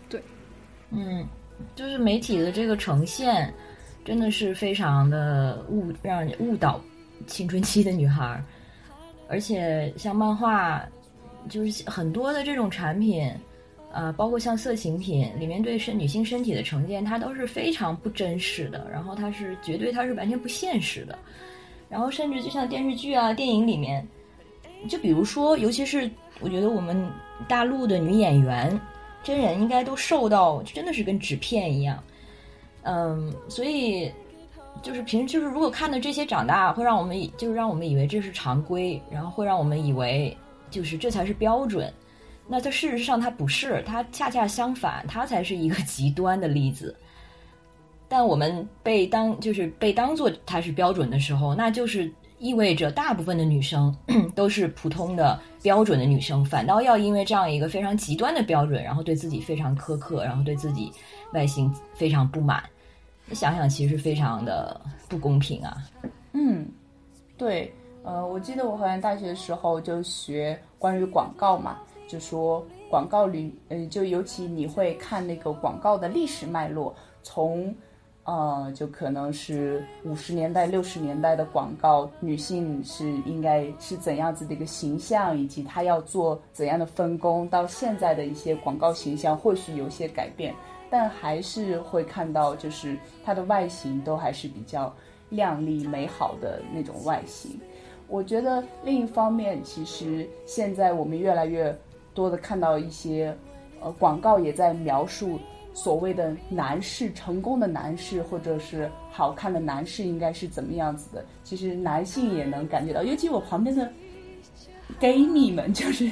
[0.09, 0.23] 对，
[0.91, 1.27] 嗯，
[1.75, 3.53] 就是媒体的这个呈现，
[4.05, 6.81] 真的是非常的误让人误导
[7.27, 8.43] 青春期的女孩。
[9.31, 10.85] 而且像漫画，
[11.49, 13.33] 就是很多的这种产品，
[13.93, 21.17] 啊，包括像色情品里面对身女性身体的呈现，它都是非常不真实的，然后它是绝对它是完全不现实的，
[21.89, 24.05] 然后甚至就像电视剧啊、电影里面，
[24.89, 27.09] 就比如说，尤其是我觉得我们
[27.47, 28.79] 大陆的女演员，
[29.23, 32.03] 真人应该都瘦到真的是跟纸片一样，
[32.83, 34.11] 嗯，所以。
[34.83, 40.37] 就是平时就是如果看的这些长大，会让我们就是让我们以为这是常规，然后会让我们以为
[40.71, 41.93] 就是这才是标准。
[42.49, 46.97] 那它事实上它不是，它恰恰相反，它才是一个 极端的例子。
[48.09, 53.95] 但我们被当就是被当做它是标准的时候，那就是意味着大部分的女生
[54.35, 60.91] 都是普通的标准的女生，反倒要因为这样一个非常极端的标准，然后对自己非常苛刻，然后对自己
[61.33, 62.65] 外形非常不满。
[63.33, 65.77] 想想其实非常的不公平啊。
[66.33, 66.67] 嗯，
[67.37, 77.75] 对，呃，我记得我好像大学的时候就学关于广告嘛，就说广告里，嗯，就尤其你会看那个广告的历史脉络，从，
[78.25, 90.55] 呃，就可能是五十年代、六十年代的广告，女性是应该是怎样子的一个形象，以及她要做怎样的分工，到现在的一些广告形象或许有些改变。
[90.91, 94.93] 但还是会看到，就是它的外形都还是比较
[95.29, 97.59] 靓丽美好的那种外形。
[98.09, 101.73] 我觉得另一方面，其实现在我们越来越
[102.13, 103.33] 多的看到一些，
[103.81, 105.39] 呃，广告也在描述
[105.73, 111.25] 所谓的男士成功的男士，或者是好看的男士应该是怎么样子的。
[111.45, 113.89] 其实男性也能感觉到，尤其我旁边的
[114.99, 116.11] gay 蜜们，就是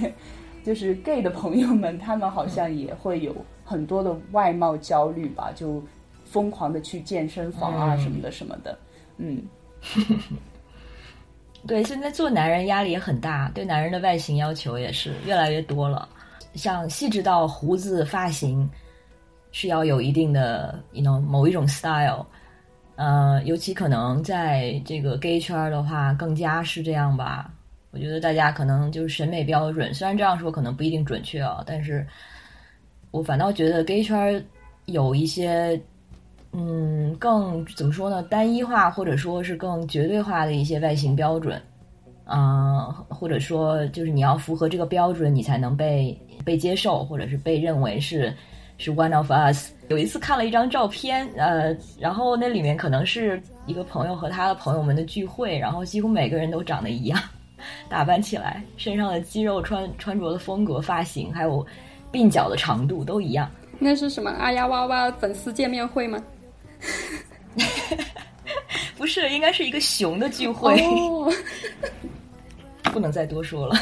[0.64, 3.34] 就是 gay 的朋友们，他们好像也会有。
[3.68, 5.82] 很多的外貌焦虑吧，就
[6.24, 8.78] 疯狂的去健身房啊什么的什么的，
[9.18, 9.42] 嗯，
[11.68, 16.08] 对，现在做男人压力也很大，对男人的外形要求也是越来越多了，
[16.54, 18.66] 像细致到胡子发型
[19.52, 22.24] 是要有一定的，you know 某一种 style，
[22.96, 27.50] 呃，尤其可能在这个 gay 圈的话更加是这样吧。
[27.90, 32.06] 我觉得大家可能就是审美标准，虽然这样说可能不一定准确啊，但是。
[33.10, 34.44] 我反倒觉得 gay 圈
[34.84, 35.80] 有一些，
[36.52, 38.22] 嗯，更怎么说呢？
[38.24, 41.60] 单一化或者说是更绝对化的一些外形标准，
[42.26, 48.34] 嗯，或者说就是你要符合这个标准，你才能被被接受，或者是被认为是
[48.76, 49.72] 是 one of us。
[49.88, 57.18] 有一次看了一张照片，呃，然后那里面可能是一个朋友和他的朋友们的聚会，然后几乎每个人都长得一样，
[57.88, 61.66] 打扮起来，身上的肌肉、穿穿着的风格、发型，还有。
[62.12, 64.30] 鬓角的长度都一样，那是什么？
[64.30, 66.22] 阿呀哇哇粉丝见面会吗？
[68.96, 70.76] 不是，应该是一个熊的聚会。
[72.84, 73.76] 不能再多说了。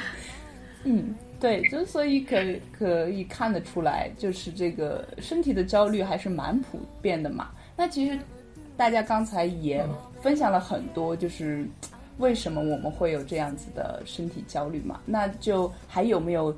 [0.84, 2.36] 嗯，对，就所以可
[2.76, 7.50] 可以看得出来，就是这个身体的焦虑还是蛮普遍的嘛。
[7.76, 8.18] 那其实
[8.76, 9.86] 大家刚才也
[10.20, 11.66] 分享了很多，就是
[12.18, 15.00] 为什么我们会有这样子的身体焦虑嘛？
[15.06, 16.54] 那就还有没有？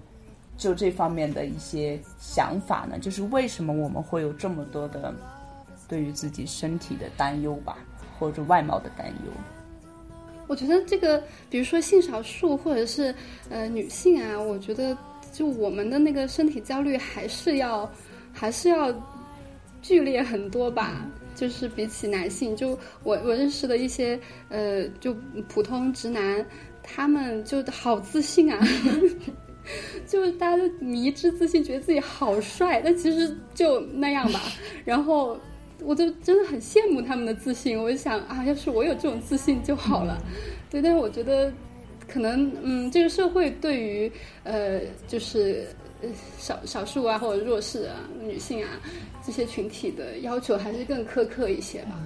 [0.58, 5.14] 就这方面的一些想法呢，就是为什么我们会有这么多的
[5.88, 7.78] 对于自己身体的担忧吧，
[8.18, 9.32] 或者外貌的担忧？
[10.46, 13.14] 我觉得这个，比如说性少数或者是
[13.48, 14.94] 呃女性啊，我觉得
[15.32, 17.90] 就我们的那个身体焦虑还是要
[18.32, 18.92] 还是要
[19.80, 21.06] 剧烈很多吧。
[21.34, 22.70] 就是比起男性，就
[23.04, 24.18] 我我认识的一些
[24.48, 25.14] 呃，就
[25.48, 26.44] 普通直男，
[26.82, 28.58] 他们就好自信啊，
[30.06, 34.40] 就是大家都迷之自信，觉得自己好帅，但其实就那样吧。
[34.84, 35.38] 然后
[35.82, 40.22] 我就真的很羡慕他们的自信，我就想啊，要是我有这种自信就好了。
[40.70, 41.52] 对，但是我觉得
[42.06, 44.10] 可能嗯，这个社会对于
[44.44, 45.66] 呃，就是
[46.38, 48.70] 少少数啊或者弱势啊女性啊。
[49.26, 52.00] 这些群体的要求还是更苛刻一些吧。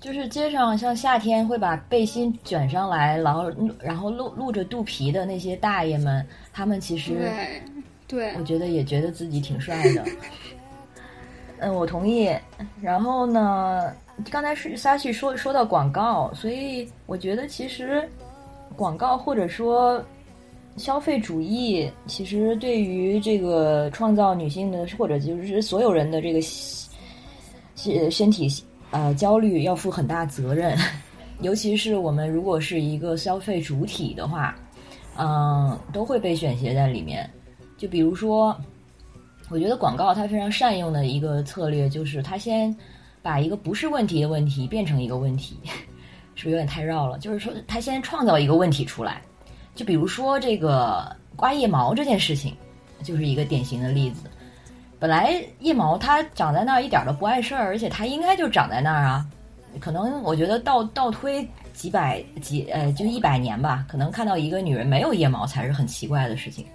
[0.00, 7.62] 就是街上像夏天会把背心卷上来，然后然后露露着肚皮的那些大爷们，他们其实对
[8.08, 10.04] 对，我觉得也觉得自己挺帅的。
[11.58, 12.34] 嗯，我同意。
[12.80, 13.94] 然后呢，
[14.30, 18.08] 刚才是 Sashi 说说到广告，所以我觉得其实
[18.76, 20.02] 广告或者说。
[20.76, 26.40] 消费主义其实对于这个创造女性的，或者就是所有人的这个
[27.74, 28.48] 身身体
[28.90, 30.76] 呃焦虑，要负很大责任。
[31.40, 34.54] 尤其是我们如果是一个消费主体的话，
[35.16, 37.28] 嗯，都会被选择在里面。
[37.78, 38.54] 就比如说，
[39.48, 42.74] 我觉得广告它非常善用的一个策略，就是它先
[43.22, 45.58] 把一个不是问题的问题变成一个问题，
[46.36, 47.18] 是不是有点太绕了？
[47.18, 49.22] 就是说，它先创造一个问题出来。
[49.74, 52.54] 就比如说这个刮腋毛这件事情，
[53.02, 54.29] 就是一个典型的例子。
[55.00, 59.26] 本来腋毛它长在那儿一点都不碍事儿，而且它应该就长在那儿啊。
[59.80, 66.66] 可能我觉得倒倒推几百几呃就一百年吧，可能看到一个女人没有腋毛才是很奇怪的事情。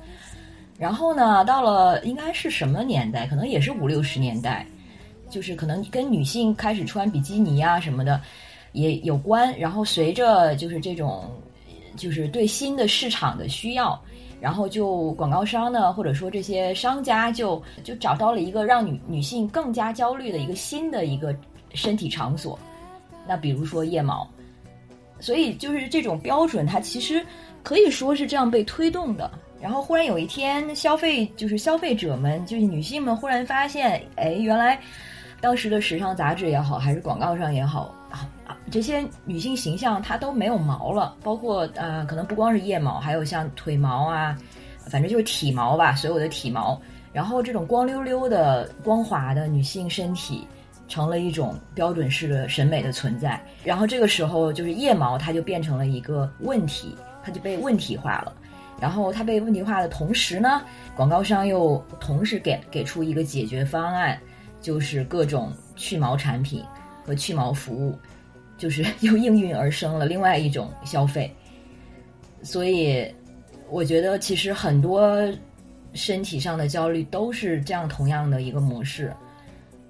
[0.78, 3.28] 然后呢，到了应该是什么年代？
[3.28, 4.66] 可能也是五六十年代，
[5.30, 8.20] 就是可能跟女性开始穿比基尼啊什么的
[8.72, 9.58] 也有关。
[9.60, 11.32] 然后随着就是这种。
[11.98, 13.98] 就是对新的市场的需要，
[14.40, 21.36] 然后就广告商呢，或者说这些商家就就找到了一个让女女性更加焦虑的一个新的一个
[21.74, 22.58] 身体场所，
[23.28, 24.28] 那比如说腋毛，
[25.20, 27.26] 所以就是这种标准，它其实
[27.64, 29.32] 可以说是这样被推动的。
[29.62, 34.80] 然后忽然有一天，消费就是消费者们，就是女性们忽然发现，哎，原来
[35.42, 38.30] 当时的时尚杂志也好，还是广告上也好啊。
[38.72, 44.36] 这些女性形象它都没有毛了，包括呃，可能不光是腋毛，还有像腿毛啊，
[44.90, 46.80] 反正就是体毛吧，所有的体毛。
[47.14, 50.46] 然后这种光溜溜的、光滑的女性身体，
[50.88, 53.40] 成了一种标准式的审美的存在。
[53.64, 58.34] 然后这个时候，就是腋毛它就变成了一个问题，它就被问题化了。
[58.82, 60.62] 然后它被问题化的同时呢，
[60.94, 64.20] 广告商又同时给给出一个解决方案，
[64.60, 66.62] 就是各种去毛产品
[67.06, 67.98] 和去毛服务。
[68.58, 71.30] 就是 又应运而生了另外一种消费，
[72.42, 73.06] 所以
[73.70, 75.12] 我觉得其实很多
[75.94, 79.14] 身体上的焦虑都是这样同样的一个模式，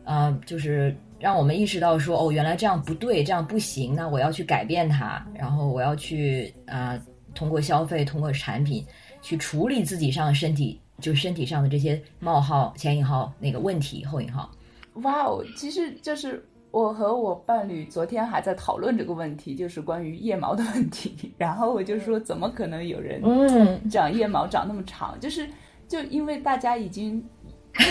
[0.04, 7.00] 啊，就是让我们意识到说哦，原来这样不对，这样不行，那我要去改变它，然后我要去啊，
[7.34, 8.86] 通过消费，通过产品
[9.22, 14.50] 去处理自己上身体，就身体上的这些冒号前引号那个问题后引号。
[15.04, 16.44] 哇哦，其实就是。
[16.76, 21.32] 我和我伴侣昨天还在讨论这个问题，就是关于腋毛的问题。
[21.38, 23.22] 然后我就说，怎么可能有人
[23.90, 25.18] 长腋毛长那么长？
[25.22, 25.48] 就是
[25.88, 27.24] 就因为大家已经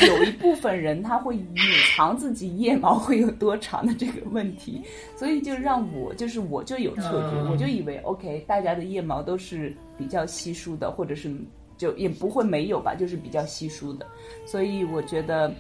[0.06, 1.46] 有一部分人他会隐
[1.96, 4.82] 藏自己腋毛会有多长的这个问题，
[5.16, 11.34] 所以就让我就是我就有错觉，我就以为 OK，大家的腋毛都是比较稀疏的，或者是
[11.78, 14.06] 就也不会没有吧，就是比较稀疏的。
[14.44, 15.50] 所以我觉得。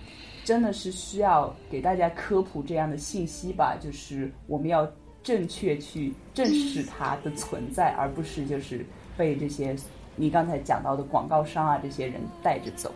[0.44, 4.86] 真的是需要给大家科普这样的信息吧，就是我们要
[5.22, 8.84] 正确去正视它的存在，而不是就是
[9.16, 9.74] 被这些
[10.16, 12.92] 你刚才讲到的广告商啊这些人带着走。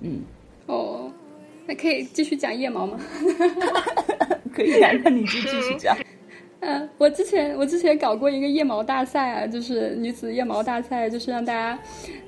[0.00, 0.22] 嗯，
[0.66, 1.10] 哦，
[1.66, 2.98] 那可以继续讲腋毛吗？
[4.52, 5.96] 可以啊，那你就继续讲。
[6.60, 11.78] 嗯， 我之前我之前搞过一个腋毛大赛啊，就是女子腋毛大赛，就是让大家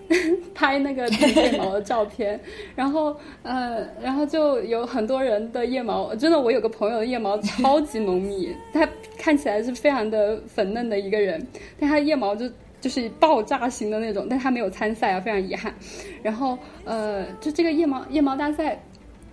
[0.55, 2.39] 拍那个腋毛的照片，
[2.75, 8.89] 然后呃，然后就有很多人的腋毛，真的，我有个朋友的腋毛超级浓密，他
[9.19, 11.45] 看起来是非常的粉嫩的一个人，
[11.79, 12.49] 但他腋毛就
[12.81, 15.75] 就是爆炸型的那种，但他没有参赛啊，非常遗憾。
[16.23, 18.81] 然后呃，就这个腋毛腋毛大赛。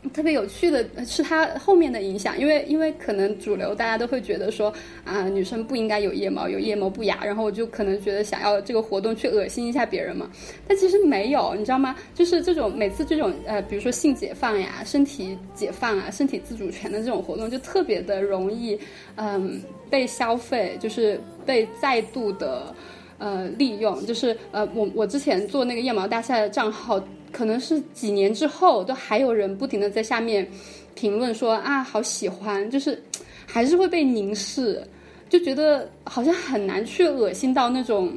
[0.10, 10.30] 特别有趣的是它后面的影响，因为因为可能主流大家都会觉得说啊，女生不应该有腋毛，有腋毛不雅，然后我就可能觉得想要这个活动去恶心一下别人嘛。
[10.68, 11.96] 但其实没有，你知道吗？
[12.14, 18.78] 就是这种每次这种呃，比如说性解放呀、身体解放啊、身体自主权的这种活动，就特别的容易
[19.16, 22.74] 嗯被消费，就是被再度的。
[23.20, 30.48] 呃，利用就是呃，我我之前做那个腋毛大赛的账号，可能是几年之后，都还有人不停的在下面
[30.96, 33.02] 评论说啊，好喜欢，就是
[33.46, 34.82] 还是会被凝视，
[35.30, 38.12] 就觉得好像很难去恶心到那种，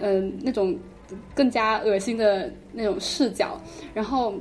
[0.00, 0.78] 嗯、那种
[1.34, 3.60] 更加恶心的那种视角，
[3.94, 4.34] 然后。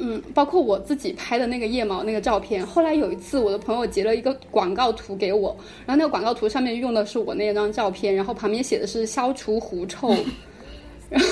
[0.00, 5.48] 嗯，包括我自己拍的那个腋毛那个照片，后来有一次我的朋友截了一个广告图给我，
[5.86, 10.14] 然后那个广告图上面用的是我那张照片，然后旁边写的是消除狐臭，
[11.08, 11.26] 然后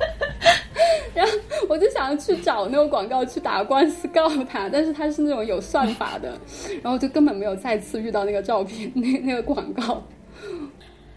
[1.14, 1.32] 然后
[1.68, 6.38] 我就想要去找那个广告去打官司告他，但是他是那种有算法的，
[6.82, 10.02] 然后就根本没有再次遇到那个照片那那个广告。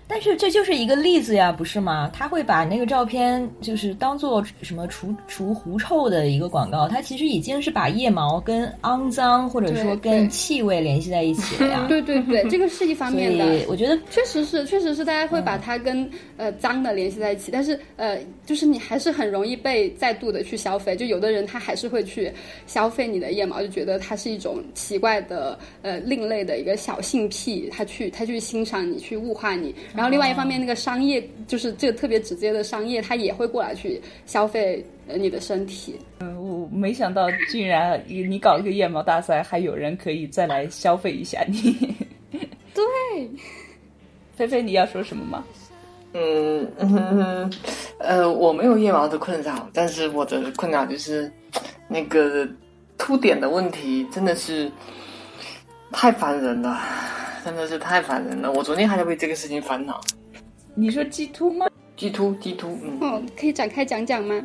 [0.07, 2.09] 但是这就是一个例子呀，不是吗？
[2.13, 11.85] 他会把那个照片就是当做什么除除狐臭的一个广告，它其实已经是把腋毛跟肮脏或者说跟气味联系在一起了 呀。
[11.87, 13.55] 对对对，这个是一方面的。
[13.55, 20.95] 以我觉得确实是，确实是，大家会把它跟、呃脏的联系在一起，但是呃，就是你还是很容易被再度的去消费。
[20.95, 22.31] 就有的人他还是会去
[22.67, 29.73] 消费你的腋毛，就觉得它是一种奇怪的呃另类的一个小性癖，他去他去欣赏你，去物化你。
[29.95, 35.99] 然后另外一方面，那个商业就是这个特别直接的商业，他也会过来去消费呃你的身体。
[36.19, 41.95] 嗯我没想到竟然你搞一个腋毛大赛，还有人可以再来消费一下你。
[42.73, 43.29] 对，
[44.35, 45.43] 菲菲，你要说什么吗？
[46.13, 47.51] 嗯嗯
[47.97, 51.31] 呃，我没有腋毛的困扰，但是我的困扰就是
[51.87, 52.47] 那个
[52.97, 54.71] 凸点的问题，真的是
[55.91, 56.79] 太烦人了，
[57.43, 58.51] 真的是太烦人了。
[58.51, 59.99] 我昨天还在为这个事情烦恼。
[60.75, 64.41] 你说鸡突吗？？G 突，鸡突，嗯，哦，可以展开讲讲吗？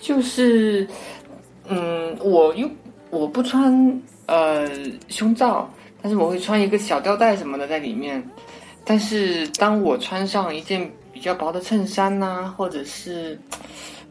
[0.00, 0.86] 就是，
[1.68, 2.68] 嗯，我又
[3.10, 4.68] 我不穿呃
[5.08, 5.70] 胸罩，
[6.02, 8.22] 但是我会穿一个小吊带什么的在里面。
[8.84, 13.38] 但是当我穿上一件比较薄的衬衫呐、或者是，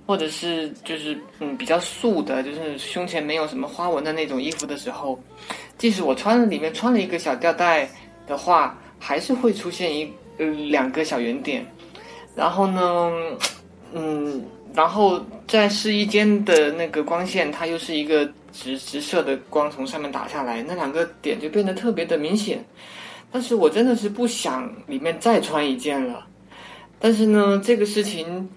[0.08, 5.20] 或者是就是嗯比较素的，就是胸前没有什么花纹的那种衣服的时候，
[5.78, 7.88] 即使我穿了里面穿了一个小吊带
[8.28, 11.66] 的话，还是会出现一呃两个小圆点。
[12.36, 13.12] 然后呢，
[13.94, 14.44] 嗯，
[14.74, 22.64] 然后在试衣间的那个光线，它又是一个直直射的光从上面打下来，那两个点就变得特别的明显。
[23.32, 26.26] 但是我真的是不想里面再穿一件了。
[27.00, 28.50] 但是呢，这个事情，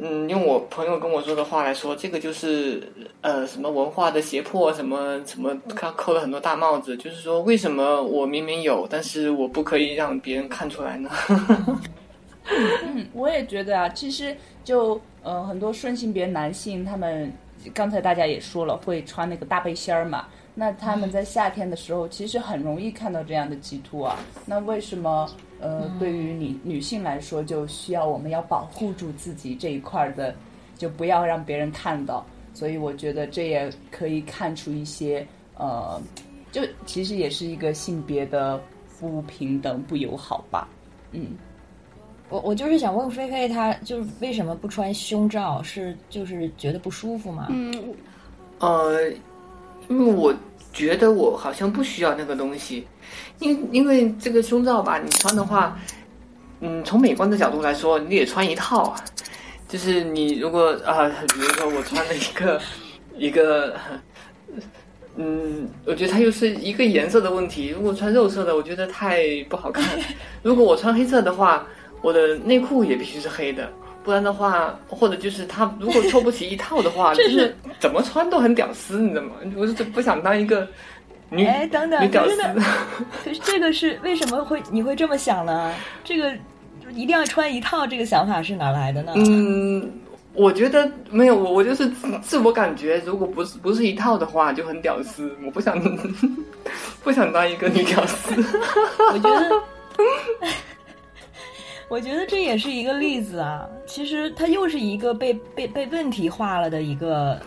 [0.00, 2.82] 嗯，用我朋友跟我说的话来说，这个就是
[3.20, 11.10] 呃什么文化的胁迫，什么什么，他扣了很多大帽子，就是说为什么我明明有，但是我不可以让别人看出来呢？
[12.84, 17.32] 嗯，我也觉得啊，其实就呃很多顺性别男性，他们
[17.72, 20.26] 刚才大家也说了，会穿那个大背心儿嘛。
[20.56, 24.16] 那他们在夏天的时候，其实很容易看到这样的鸡突啊。
[24.46, 25.28] 那为什么
[25.64, 30.34] 呃，对于女女性来说，就需要我们要保护住自己这一块儿的，
[30.76, 32.24] 就不要让别人看到。
[32.52, 35.98] 所以我觉得这也可以看出一些呃，
[36.52, 38.60] 就其实也是一个性别的
[39.00, 40.68] 不平等、不友好吧。
[41.12, 41.28] 嗯。
[42.28, 45.62] 我我就是想问菲菲，她就是为什么不穿胸罩？
[45.62, 47.46] 是就是觉得不舒服吗？
[47.50, 47.94] 嗯，
[48.58, 49.10] 呃，
[49.88, 50.34] 因为我
[50.72, 52.86] 觉得我好像不需要那个东西，
[53.40, 55.78] 因因为这个胸罩吧，你穿的话，
[56.60, 59.04] 嗯，从美观的角度来说，你也穿一套啊。
[59.66, 62.60] 就是你如果啊、比如说我穿了一个
[63.16, 63.74] 一个，
[65.16, 67.68] 嗯，我觉得它又是一个颜色的问题。
[67.68, 69.84] 如果穿肉色的，我觉得太不好看。
[70.42, 71.66] 如果我穿黑色的话，
[72.02, 73.68] 我的内裤也必须是黑的。
[74.04, 79.30] 不然的话，或者就是他如果凑不齐一套的话， 就是怎么穿都很屌丝，你知道吗？
[79.56, 80.68] 我是不想当一个
[81.34, 82.54] 女哎，等等，女屌丝可是。
[82.54, 82.64] 呢，
[83.24, 85.74] 可是这个是为什么会你会这么想呢？
[86.04, 86.32] 这个
[86.92, 89.12] 一定要穿一套，这个想法是哪来的呢？
[89.16, 89.90] 嗯，
[90.34, 95.34] 我觉得没有，我我就是自自我感觉，如果不是不是一套的话，就很屌丝。
[95.44, 95.80] 我不想
[97.02, 98.34] 不想当一个女屌丝。
[99.12, 99.62] 我觉得，
[101.88, 103.66] 我觉得这也是一个例子啊。
[103.86, 107.40] 其实它又是一个被被被问题化了的一个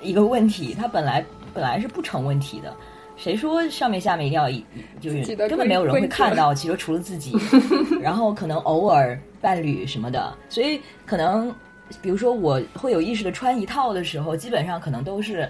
[0.00, 2.74] 一个问题，它本来本来是不成问题的。
[3.16, 4.64] 谁说上面下面一定要一
[5.00, 7.36] 就是根本没有人会看到，其实除了自己，
[8.02, 11.54] 然后可能偶尔伴侣什么的，所以可能
[12.02, 15.48] 比如说我会有意识的穿一套的时候，基本上可能都是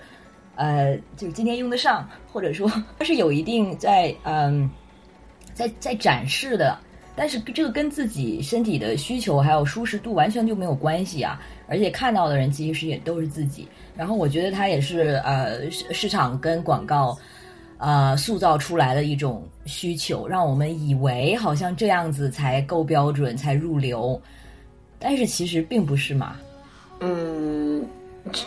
[0.56, 4.70] 呃，就是今天用得上，或者说它是有一定在嗯。
[5.52, 6.76] 在在展示的，
[7.14, 11.40] 但是这个跟自己身体的需求还有舒适度完全就没有关系啊！
[11.68, 13.68] 而且看到的人其实也都是自己。
[13.94, 17.16] 然后我觉得它也是呃市市场跟广告
[17.78, 24.20] 呃塑造出来的一种需求，让我们以为好像这样子才够标准才入流，
[24.98, 26.36] 但是其实并不是嘛。
[27.00, 27.84] 嗯，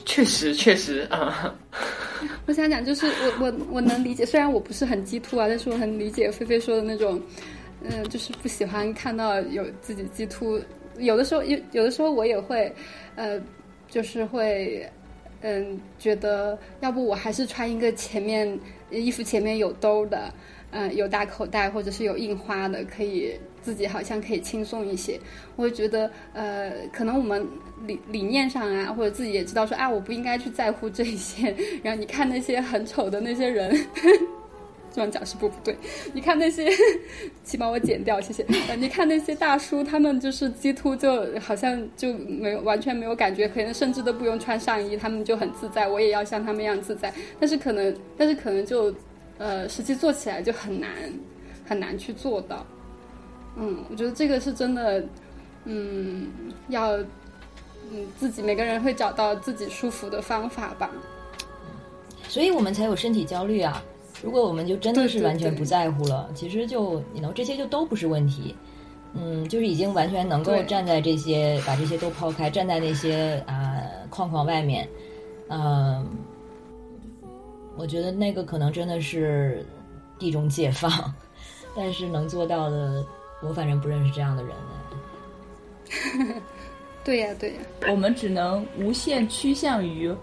[0.05, 1.53] 确实确实啊。
[2.47, 7.21] 我想讲，就是我我我能理解，虽然我不是很鸡突啊，但是我很理解菲菲说的那种，
[7.83, 10.59] 嗯，就是不喜欢看到有自己鸡突。
[10.97, 12.73] 有的时候有有的时候我也会，
[13.15, 13.39] 呃，
[13.87, 14.89] 就是会，
[15.41, 18.59] 嗯，觉得要不我还是穿一个前面
[18.89, 20.33] 衣服前面有兜的，
[20.71, 25.19] 嗯，有大口袋或者是有印花的，可以自己好像可以轻松一些。
[25.55, 27.45] 我会觉得，呃，可能我们
[27.85, 31.55] 理理念上啊，或者自己也知道说，啊，我不应该去在乎这些。
[31.83, 33.77] 然后你看那些很丑的那些人。
[34.97, 35.77] 这样讲是不不对，
[36.11, 36.67] 你看那些，
[37.45, 38.43] 请帮我剪掉，谢谢。
[38.79, 45.87] 你看那些大叔，他们就是鸡突，就好像就没有完全没有感觉，可能甚至都不用穿上衣，他们就很自在。
[45.87, 48.91] 我也要像他们一样自在，但是可能，但是可能就，
[49.37, 50.89] 呃，实际做起来就很难，
[51.63, 52.65] 很难去做到。
[53.55, 55.03] 嗯，我觉得这个是真的，
[55.65, 56.27] 嗯，
[56.69, 56.97] 要，
[57.91, 60.89] 嗯，自己每个人会找到自己舒服的方法吧。
[62.27, 63.83] 所以我们才有身体焦虑啊。
[64.23, 68.55] 如果我们就真的是完全不在乎了，其实就你能这些就都不是问题，
[69.13, 74.87] 嗯，就是已经完全能够站在这些把这些都抛开，站在那些啊框框外面，
[75.49, 76.05] 嗯，
[77.75, 79.63] 我觉得那个可能真的是
[80.17, 80.91] 地中解放，
[81.75, 83.05] 但是能做到的，
[83.43, 84.51] 我反正不认识这样的人。
[87.05, 87.59] 对呀，对呀，
[87.89, 90.13] 我们只能无限趋向于。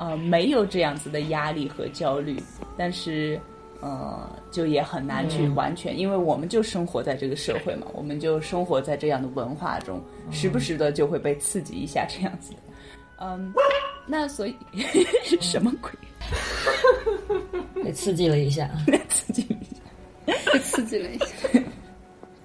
[0.00, 2.42] 呃，没有这样子的压力和焦虑，
[2.74, 3.38] 但是，
[3.82, 12.54] 呃，就也很难去完全，因为我们就生活在这个社会嘛，我们就生活在这样的文化中，时不时的就会被刺激一下这样子。
[13.18, 13.52] 嗯，
[14.06, 14.56] 那所以
[15.38, 15.92] 什么鬼？
[17.84, 18.70] 被刺激了一下，
[19.10, 21.26] 刺激一下，被刺激了一下。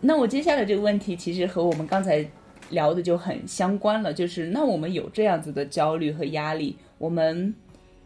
[0.02, 2.22] 那我接下来这个问题其实和我们刚才
[2.70, 6.78] 聊的就很相关了，就是那我们有这样子的焦虑和压力。
[6.98, 7.54] 我们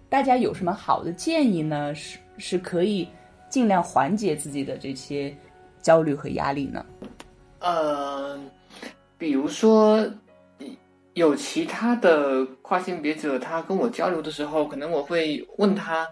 [0.10, 1.94] 大家有什么好的建议呢？
[1.96, 3.08] 是是可以
[3.50, 5.36] 尽量缓解自己的这些
[5.82, 6.86] 焦虑和压力呢？
[7.60, 8.40] 呃，
[9.18, 10.10] 比如说
[11.14, 16.08] 有其他的跨性别者，他跟我交流的时候，可能我会问他，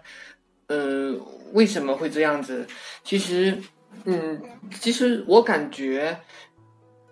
[0.66, 1.14] 呃，
[1.54, 2.66] 为什么会这样子？
[3.02, 3.56] 其实，
[4.04, 4.40] 嗯，
[4.80, 6.18] 其实我感觉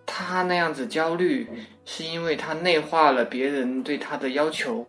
[0.07, 1.47] 他那样子焦虑，
[1.85, 4.87] 是因为他内化了别人对他的要求。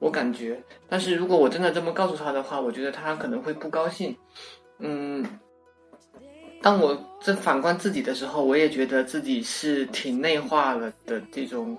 [0.00, 4.16] 我感觉，但是如果我真的这么告诉他的话，我觉得他可能会不高兴。
[4.78, 5.24] 嗯，
[6.62, 11.76] 当我这反观自己的时候，我也觉得自己是挺内化了的这种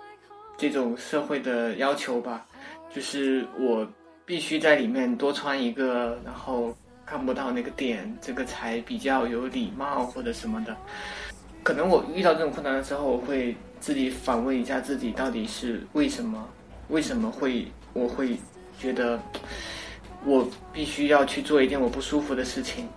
[0.57, 2.45] 这种社会的要求吧，
[2.93, 3.87] 就是我
[4.25, 6.75] 必须在里面多穿一个，然后
[7.05, 10.75] 看不到那个点，这个才比较有礼貌或者什么的。
[11.63, 16.47] 可能我遇到这种困难的时候，我会自己反问一下自己，到底是为什么？
[16.89, 17.67] 为什么会？
[17.93, 18.37] 我会
[18.79, 19.19] 觉得
[20.23, 22.87] 我必须要去做一件我不舒服的事情，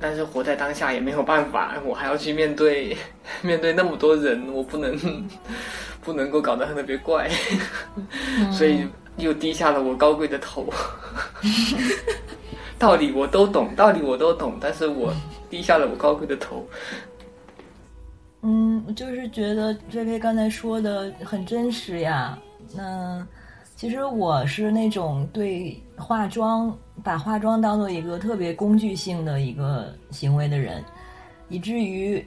[0.00, 2.96] 但是活在当下也没有办法，我还要去面对
[3.42, 4.98] 面对那么多人，我不能
[6.02, 7.30] 不能够搞得特别怪，
[8.52, 8.86] 所以
[9.18, 10.68] 又低下了我高贵的头。
[12.76, 15.12] 道理我都懂，道理我都懂，但是我
[15.48, 16.66] 低下了我高贵的头。
[18.42, 22.38] 嗯，就是觉得菲菲刚才说的很真实呀，
[22.74, 23.26] 那。
[23.76, 30.84] 其实我是那种对化妆把化妆当做一个特别工具性的一个行为的人，
[31.48, 32.22] 以至于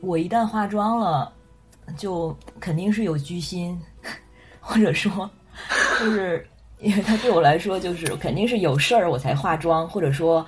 [0.00, 1.32] 我一旦化妆了，
[1.96, 3.76] 就肯定是有居心，
[4.60, 5.28] 或者说，
[5.98, 6.46] 就是
[6.78, 10.46] 因为他对我来说就是肯定是有事儿我才化妆，或者说，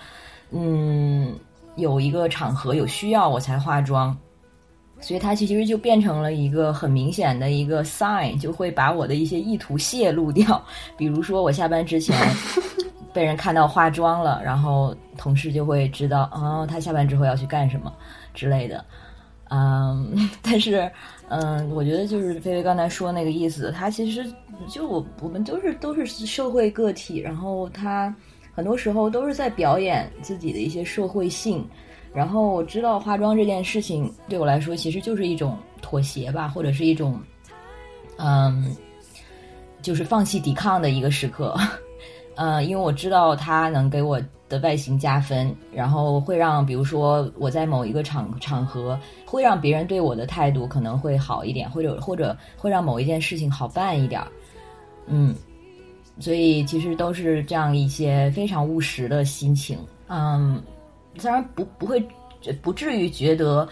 [0.53, 1.37] 嗯，
[1.75, 4.17] 有一个场合有需要我才化妆。
[5.01, 10.63] 所以它其实就变成了一个很明显的一个 sign，就会把我的一些意图泄露掉。
[10.97, 12.17] 比如说我下班之前
[13.13, 17.93] 被人看到化妆了，然后同事就会知道，哦，他下班之后要去干什么
[18.35, 18.85] 之类的。
[19.49, 20.91] 嗯， 但是，
[21.29, 24.29] 嗯，我觉得就是菲菲刚才说那个意思，他其实
[24.69, 28.13] 就我我们都是都是社会个体，然后他
[28.53, 31.65] 很多时候都是在表演自己的一些社会性。
[32.17, 37.21] 然后我知道化妆这件事情对我来说其实就是一种妥协吧，或者是一种，
[38.17, 38.75] 嗯，
[39.83, 41.55] 就是放弃抵抗的一个时刻，
[42.35, 54.23] 呃，因为我知道它能给我的外形加分，然后会让比如说我在某一个场场合会让别人对我的态度可能会好一点，或者或者会让某一件事情好办一点，
[55.07, 55.35] 嗯，
[56.19, 60.63] 所以其实都是这样一些非常务实的心情，嗯。
[61.19, 62.07] 虽然不不会，
[62.63, 63.69] 不至于觉得，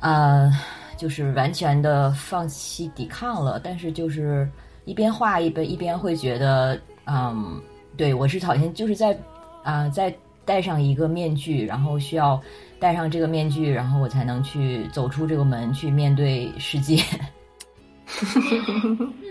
[0.00, 0.50] 呃，
[0.96, 4.48] 就是完全的放弃抵抗了，但是就是
[4.84, 7.60] 一边画一边一边会觉得，嗯，
[7.96, 9.18] 对我是好像就是在
[9.62, 10.14] 啊，在
[10.44, 12.40] 戴上一个面具，然后需要
[12.80, 17.00] 戴上这个面具，然后我才能去走出这个门，去面对世界。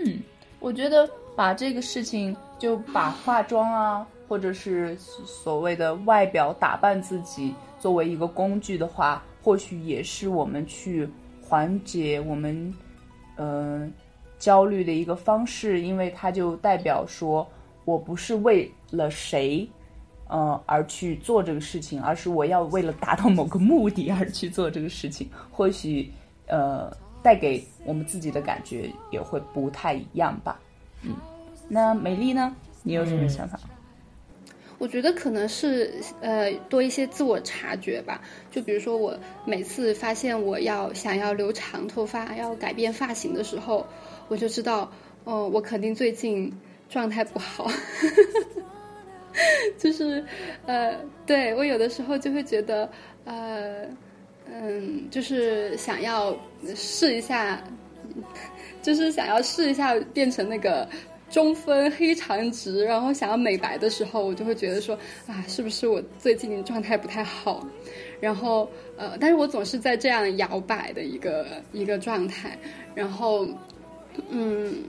[0.06, 0.20] 嗯，
[0.58, 11.06] 我觉得把这个事情就把化妆啊，或者是所谓的外表打扮自己作为一个工具的话，或许也是我们去
[11.42, 12.74] 缓解我们
[13.36, 13.92] 嗯
[14.38, 17.46] 焦虑的一个方式，因为它就代表说
[17.84, 19.68] 我不是为了谁
[20.30, 26.10] 嗯而去做这个事情，而是我要为了达到某个目的而去做这个事情，或许
[26.46, 26.90] 呃。
[27.22, 30.58] 带给我们自己的感觉也会不太一样吧，
[31.02, 31.14] 嗯，
[31.68, 32.52] 那美丽呢？
[32.82, 33.60] 你有什么想法？
[34.82, 38.20] 我觉得可能是呃多一些自我察觉吧，
[38.50, 39.16] 就比如说我
[39.46, 43.86] 每次发现我要想要留长头发，要改变发型的时候，
[44.26, 44.90] 我就知道，
[45.22, 46.52] 哦，我肯定最近
[46.90, 47.70] 状态不好，
[49.78, 50.24] 就是
[50.66, 52.90] 呃，对我有的时候就会觉得
[53.24, 53.86] 呃。
[54.54, 56.36] 嗯，就是想要
[56.74, 57.62] 试一下，
[58.82, 60.86] 就是想要试一下变成那个
[61.32, 67.66] 中分黑长直，然后想要美白的时候，我就会觉得说啊，是不是我最近状态不太好？
[68.20, 72.56] 然后呃，但是我总是在这样摇摆的一个一个状态，
[72.94, 73.48] 然后
[74.28, 74.84] 嗯。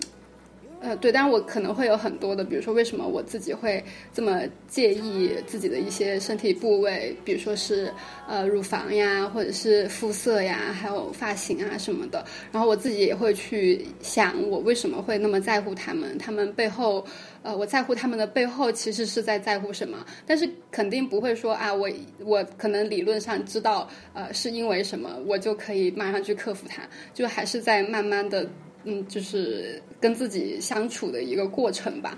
[0.84, 3.82] 呃，对，但是我可能会有很多的，比如说为什么我自己会
[4.14, 7.90] 这么介意自己的一些身体部位，比如说是
[8.28, 12.26] 呃乳房呀，或者是肤色呀，还有发型啊什么的。
[12.52, 16.18] 然后我自己也会去想，我为什么会那么在乎他们？
[16.18, 17.06] 他们背后，
[17.44, 20.06] 呃，我在乎他们的背后其实是在在乎什么？
[20.28, 21.90] 但是肯定不会说啊，我
[22.26, 28.46] 我可能理论上知道，呃，是因为什么，我就可以马上去克服它，就还是在慢慢的。
[28.84, 32.18] 嗯，就是跟自己相处的一个过程吧。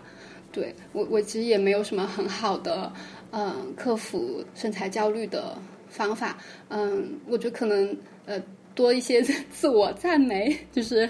[0.52, 2.92] 对我，我其实也没有什么很好的，
[3.32, 5.58] 嗯，克服身材焦虑的
[5.90, 6.38] 方法。
[6.70, 8.42] 嗯，我觉得可能，呃。
[8.76, 11.10] 多一些 自我赞美，就是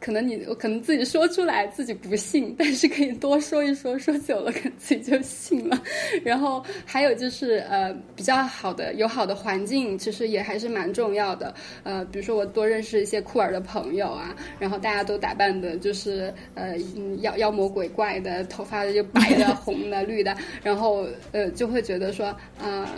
[0.00, 5.82] 可能你我可能自己说出来自己不信，但是可以多说一说，说久了可能自己就信了。
[6.24, 11.52] 然后还有就是呃比较好的友好的环境，其实也还是蛮重要的。
[11.82, 16.76] 呃，比如说我多认识一些酷儿的朋友啊，然后大家都打扮的就是呃
[17.20, 22.26] 妖妖魔鬼怪的，头发就白的、 红的、绿的，然后呃就会觉得说
[22.58, 22.88] 啊。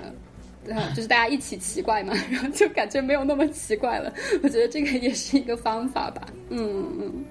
[0.95, 4.13] 就是大家一起奇怪嘛，然后就感觉没有那么奇怪了。
[4.43, 6.27] 我觉得这个也是一个方法吧。
[6.51, 7.25] 嗯嗯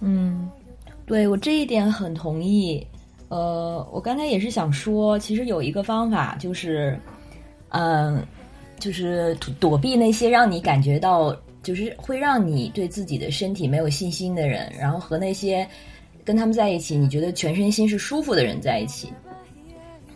[0.00, 0.50] 嗯，
[1.06, 2.86] 对我这一点很同意。
[3.28, 6.98] 呃，我刚才也是想说，其实有一个方法，就是
[7.68, 8.26] 嗯，
[8.78, 15.66] 就是躲避那些让你感觉到就是会让你对自己的身体没有信心的人，然后和那些
[16.24, 19.12] 跟他们在一起你觉得全身心是舒服的人在一起。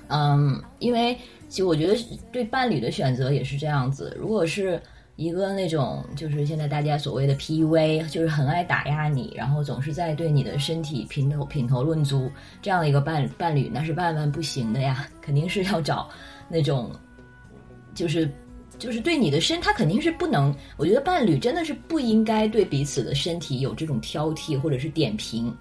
[0.08, 1.16] 嗯，因为。
[1.54, 1.96] 其实我觉得
[2.32, 4.12] 对伴侣的选择也是这样子。
[4.18, 4.82] 如果是
[5.14, 12.28] 一个那种就是现在大家所谓的 PUA，就是很爱打压你，然后总是在对你的身体评头品头论足
[12.60, 15.08] 这样的一个伴伴侣，那是万万不行的呀！
[15.20, 16.08] 肯定是要找
[16.48, 16.90] 那种
[17.94, 18.28] 就是
[18.76, 20.52] 就是对你的身，他肯定是不能。
[20.76, 25.56] 我觉得伴侣真的是不应该对彼此的身体有这种挑剔或者是点评，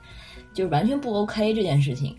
[0.55, 2.15] 就是完全不 OK 这件事情。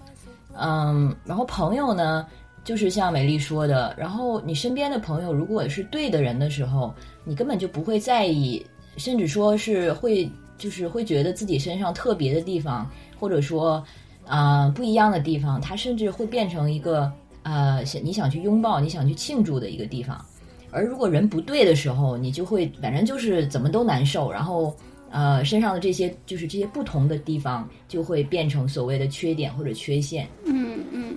[0.56, 2.24] 嗯，然后朋友呢？
[2.64, 6.92] 就是像美丽说的，然后你身边的朋友如果是对的人的时候，
[7.22, 8.64] 你根本就不会在意，
[8.96, 12.90] 甚至说是会就是会觉得自己身上特别的地方，
[13.20, 13.84] 或者说
[14.26, 17.12] 啊不一样的地方，它甚至会变成一个
[17.42, 20.24] 呃想你想去拥抱、你想去庆祝的一个地方。
[20.70, 24.74] 而如果人不对的时候，你就会反正就是怎么都难受，然后
[25.10, 30.26] 呃身上的这些就是这些不同的地方就会变成所谓的缺点或者缺陷。
[30.46, 31.14] 嗯嗯。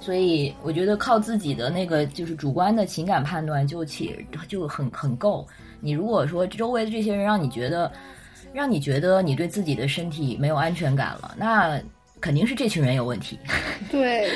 [0.00, 5.46] 所以我觉得靠自己的那个就是主观的情感判断就起就很很够。
[5.80, 7.92] 你如果说周围的这些人让你觉得，
[8.52, 11.80] 让你觉得你对自己的身体没有安全感了，那
[12.20, 13.38] 肯定是这群人有问题。
[13.90, 14.30] 对，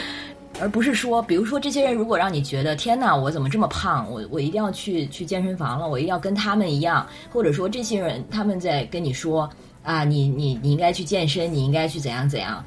[0.60, 4.10] 而不是说，比如说这些人如果让你觉得天哪，我怎么这么胖？
[4.10, 7.06] 我我一定要去去健身房了，我一定要跟他们一样。
[7.30, 9.50] 或者说这些人他们在跟你说
[9.82, 12.64] 啊，你你你应该去健身，你应该去怎样怎样。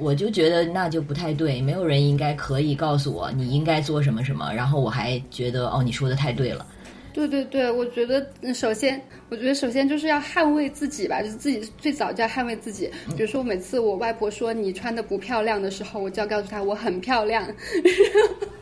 [0.00, 6.66] 我就觉得那就不太对，没有人应该可以告诉我你应该做什么什么，然后我还觉得哦你说的太对了。
[7.12, 8.24] 对对对，我觉得
[8.54, 12.88] 首先，我觉得首先就是要捍卫自己吧，就是自己最早就要捍卫自己。
[13.16, 17.44] 比如说，每次我外婆说你穿的不漂亮的时候，我就要告诉她我很漂亮。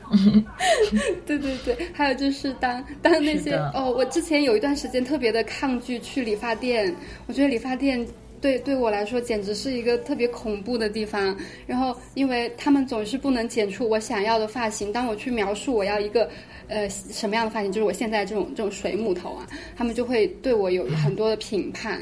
[1.27, 8.05] 对对对，还有就是当当那些哦，我之前有一段时间特别的抗拒去理发店，我觉得理发店。
[8.41, 11.37] 对对我来说简直是一个特别恐怖的地方。
[11.67, 16.29] 然后，因为他们总是不能剪出我想要的发型，当我去描述我要一个
[16.69, 22.01] 呃什么样的发型，就是我现在这种这种水母头啊，他们就会对我有很多的评判。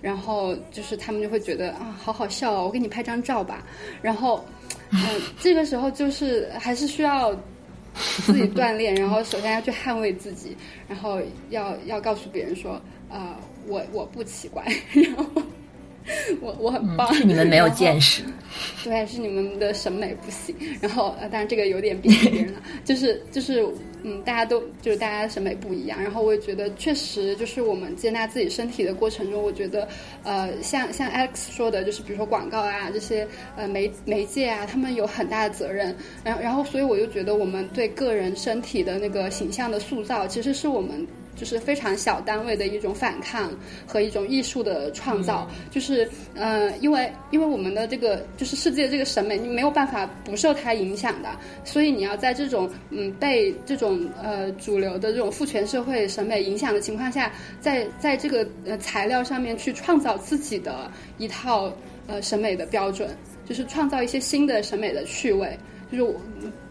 [0.00, 3.66] 然后就是他们就会觉得啊，好好笑哦，我给你拍张照吧。
[4.00, 4.44] 然后，
[4.92, 7.34] 嗯，这个时候就是还是需要
[8.24, 10.56] 自己锻炼，然后首先要去捍卫自己，
[10.88, 11.20] 然后
[11.50, 14.64] 要要告诉别人说，啊，我我不奇怪，
[14.94, 15.42] 然后。
[16.40, 18.22] 我我很棒，是你们没有见识，
[18.82, 20.54] 对，是你们的审美不行。
[20.80, 23.66] 然后呃，当然这个有点逼别人了，就是就是
[24.02, 26.00] 嗯，大家都就是大家审美不一样。
[26.02, 29.86] 然后我也觉得确实就是我们接纳自己身体的过程中，我觉得
[30.22, 35.94] 呃，像像 Alex 说的，就是比如说广告啊这些呃媒媒介啊，他们有很大的责任。
[36.24, 41.06] 然后然后所以我就觉得我们对个人身体的那个形象的塑造，其实是我们。
[41.38, 43.50] 就是非常小单位的一种反抗
[43.86, 51.30] 和一种艺术的创造，就是呃，因为因为我们的这个就是世界这个审美，你没有办法不受它影响的，
[51.64, 61.72] 所以你要在这种嗯被这种呃主流的这种父权社会审美影响的情况下，在在这个呃材料上面去创造自己的一套
[62.08, 63.08] 呃审美的标准，
[63.46, 65.56] 就是创造一些新的审美的趣味，
[65.90, 66.14] 就是我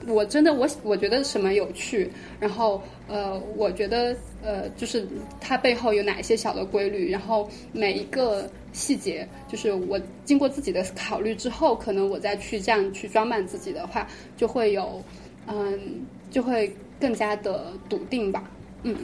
[0.08, 4.16] 我真的我我觉得什么有趣，然后呃，我觉得。
[4.44, 5.06] 呃，就是
[5.42, 15.04] 它背后有哪一些小的规律，然后每一个细节，就是我经过自己的考虑之后，可能我再去这样去装扮自己的话，就会有，
[15.48, 18.50] 嗯，就会更加的笃定吧。
[18.84, 18.96] 嗯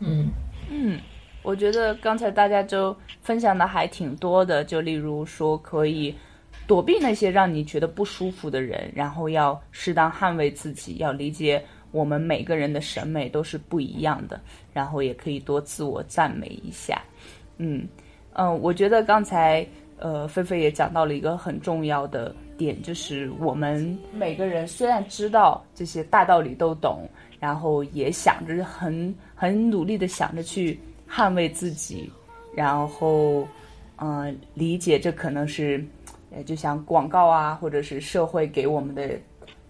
[0.00, 0.30] 嗯
[0.70, 0.98] 嗯，
[1.42, 6.12] 我觉得刚才大家就分享的还挺多的，就例如说可以
[6.68, 11.60] 躲避那些让你觉得不舒服的人，然后要适当捍卫自己，要理解。
[11.90, 14.38] 我们每个人的审美都是不一样的，
[14.74, 17.00] 然后也可以多自我赞美一下。
[17.56, 17.88] 嗯
[18.34, 19.66] 嗯，我觉得刚才
[19.98, 27.08] 呃，菲菲也讲到了一个很重要的点，就是我们每个人虽然知道这些大道理都懂，
[27.40, 30.78] 然后也想着很很努力的想着去
[31.10, 32.12] 捍卫自己，
[32.54, 33.48] 然后
[33.96, 35.82] 嗯，理解这可能是
[36.30, 39.08] 呃，就像广告啊，或者是社会给我们的。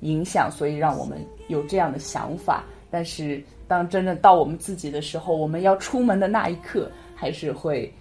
[0.03, 2.63] 影响，所以让我们有这样的想法。
[2.89, 7.93] 但是，当真正到我们自己的时候，我们要出门的那一刻，还是会，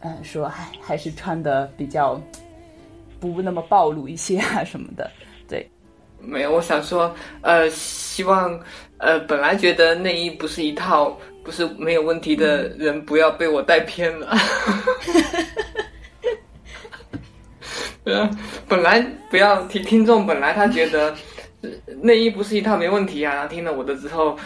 [0.00, 2.20] 嗯，说，哎，还是穿的比较
[3.18, 5.10] 不那么暴露一些啊什么的。
[5.48, 5.66] 对，
[6.20, 8.60] 没有，我想说，呃，希望，
[8.98, 14.36] 呃，本来觉得内衣不是一套，不是没有问题的人，不要被我带偏了。
[18.02, 18.30] 对啊，
[18.66, 21.14] 本来不要听听众，本来他觉得
[22.00, 24.36] 内衣不是一套没问题啊，然后听了我的之后，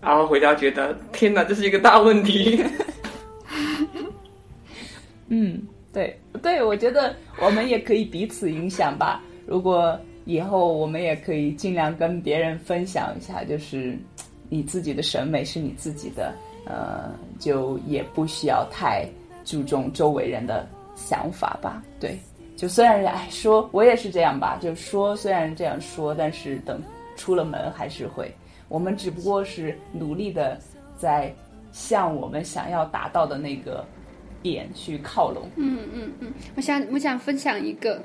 [0.00, 2.62] 然后回家觉得天哪，这是一个大问题。
[5.28, 9.22] 嗯，对对，我觉得我们也可以彼此影响吧。
[9.46, 13.96] 如果以后我们也可以尽量跟别人分享一下，就是
[14.48, 16.34] 你自己的审美是你自己的，
[16.66, 19.06] 呃，就也不需要太
[19.44, 21.82] 注重周围人的想法吧。
[22.00, 22.18] 对。
[22.58, 24.58] 就虽然哎说，我也是这样吧。
[24.60, 26.82] 就说虽然这样说，但是等
[27.16, 28.34] 出了门还是会。
[28.68, 30.58] 我们只不过是努力的
[30.96, 31.32] 在
[31.70, 33.86] 向我们想要达到的那个
[34.42, 35.48] 点去靠拢。
[35.54, 38.02] 嗯嗯嗯，我想我想分享一个。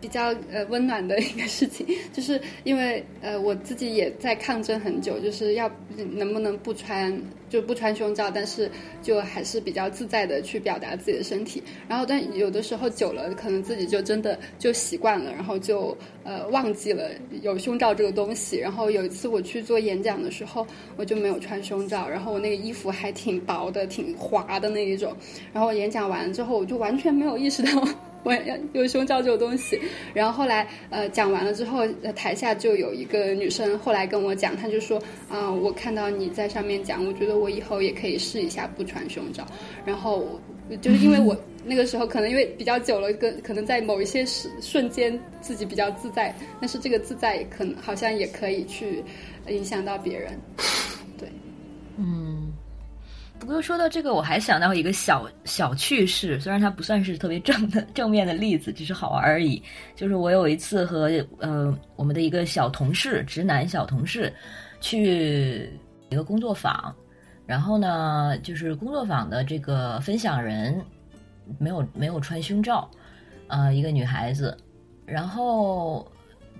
[0.00, 5.70] 比较呃温暖的一个事情， 就是因为呃我自己也在抗争很久，就是要
[6.12, 7.16] 能不能不穿
[7.48, 8.70] 就不穿胸罩，但是
[9.02, 11.62] 就还是比较自在的去表达自己的身体。
[11.88, 17.10] 然后但有的时候久了，可能自己就真的就习惯了，然后就呃忘记了
[17.42, 18.58] 有胸罩这个东西。
[18.58, 20.66] 然后有一次我去做演讲的时候，
[20.96, 25.16] 我就没有穿胸罩，然后我那个衣服还挺薄的、挺滑的那一种。
[25.52, 27.88] 然后演讲完之后，我就完全没有意识到。
[28.26, 29.80] 我要有胸罩这种东西，
[30.12, 39.46] 然后后来呃讲完了之后，台下就有一个女生后来跟我讲，她就说啊，我看到你在上面讲，我觉得我以后也可以试一下不穿胸罩。
[39.84, 40.40] 然后
[40.80, 49.04] 就是因为我那个时候可能因为比较久了，跟可能在某一些时瞬间自己比较自在，但是这个自在可能好像也可以去
[49.46, 50.36] 影响到别人，
[51.16, 51.28] 对，
[51.96, 52.25] 嗯。
[53.38, 59.62] 不过说到这个，我还想到一个小小趣事，虽然它不算是特别正的正面的例子，只是好玩而已。
[59.94, 64.32] 就是我有一次和呃我们的一个小同事，直男小同事，
[64.80, 65.70] 去
[66.08, 66.92] 一个工作坊，
[67.46, 70.84] 然后呢，就是工作坊的这个分享人
[71.58, 72.90] 没有没有穿胸罩，
[73.48, 74.56] 呃，一个女孩子，
[75.04, 76.10] 然后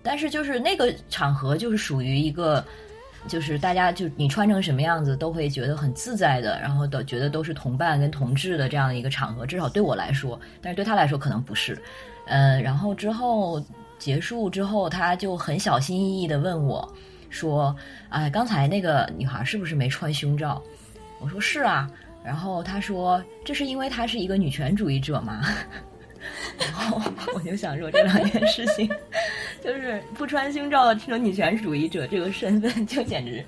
[0.03, 2.65] 但是就是那个场合就是属于一个。
[3.27, 11.81] 就是大家就你穿成什么样子都会觉得很自在的，然后都觉得都是同伴跟同志的这样的一个场合，至少对我来说，但是对他来说可能不是。
[12.27, 13.63] 呃，然后之后
[13.99, 16.93] 结束之后，他就很小心翼翼的问我，
[17.31, 17.75] 说
[18.11, 20.63] ：“哎，刚才那个女孩是不是没穿胸罩？”
[21.21, 21.91] 我说：“是啊。”
[22.25, 25.43] 然后他说：“这是因为她是一个女权主义者吗？”
[26.59, 27.01] 然 后
[27.35, 28.89] 我就想说，这两件事情，
[29.63, 33.45] 就是不穿胸罩的这种女权主义者这个身份，就简直，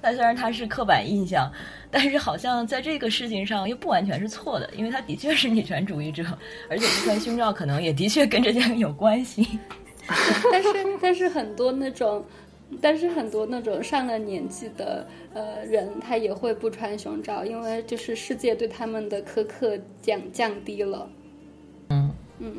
[0.00, 1.50] 但虽然他是刻板印象，
[1.90, 6.24] 但是好像在这个事情上又不完全是错的，因为他的确是女权主义者，
[6.68, 9.58] 而且不穿胸罩可能也的确跟这件有关系。
[10.50, 10.68] 但是，
[11.02, 12.24] 但是很多那种，
[12.80, 21.10] 但是很多那种上了年纪的呃人，他也会不穿胸罩，因为就是世界对他们的苛刻降降低了。
[21.90, 22.52] 嗯嗯，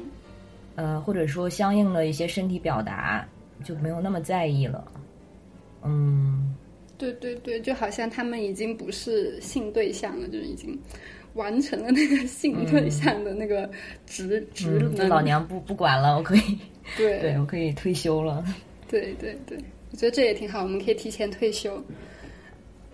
[0.76, 3.28] 呃，或者说相应的一些身体表达
[3.64, 4.86] 就没有那么在意了。
[5.84, 6.56] 嗯，
[6.98, 10.78] 对对对，就好像他们已经不是性对象了，就已经
[11.34, 13.70] 完成了那个性对象的那个
[14.06, 15.08] 职职能。
[15.08, 16.60] 老娘不不管了，我可以，
[16.98, 18.44] 对对我可以退休了。
[18.90, 19.58] 对对对，
[19.92, 21.82] 我觉得这也挺好，我们可以提前退休。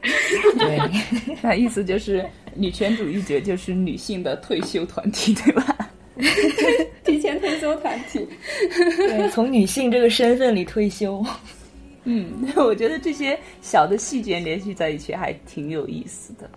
[0.02, 0.80] 对，
[1.42, 2.24] 那意思就是
[2.54, 5.90] 女权主义者就是女性的退休团体，对吧？
[7.04, 8.28] 提前退休团体，
[8.70, 11.24] 对，从女性这个身份里退休。
[12.04, 16.50] 嗯， 我觉得这些小的细节联系在一起还挺有意思的。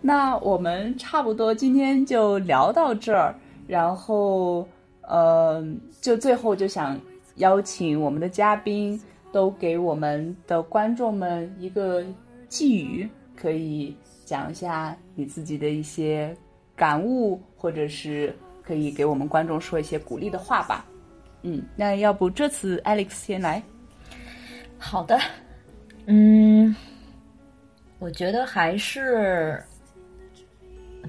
[0.00, 3.34] 那我们差不多今天就聊到这儿，
[3.66, 4.66] 然后
[5.02, 5.66] 呃，
[6.00, 7.00] 就最后就想
[7.36, 9.00] 邀请我们的嘉宾
[9.32, 12.04] 都给我们的观众们一个
[12.48, 16.34] 寄语，可以讲一下你自己的一些
[16.76, 18.32] 感悟，或者是
[18.66, 20.84] 可以给我们观众说一些鼓励的话吧。
[21.42, 23.62] 嗯，那要不这次 Alex 先来。
[24.78, 25.18] 好的，
[26.06, 26.74] 嗯，
[27.98, 29.62] 我觉得还是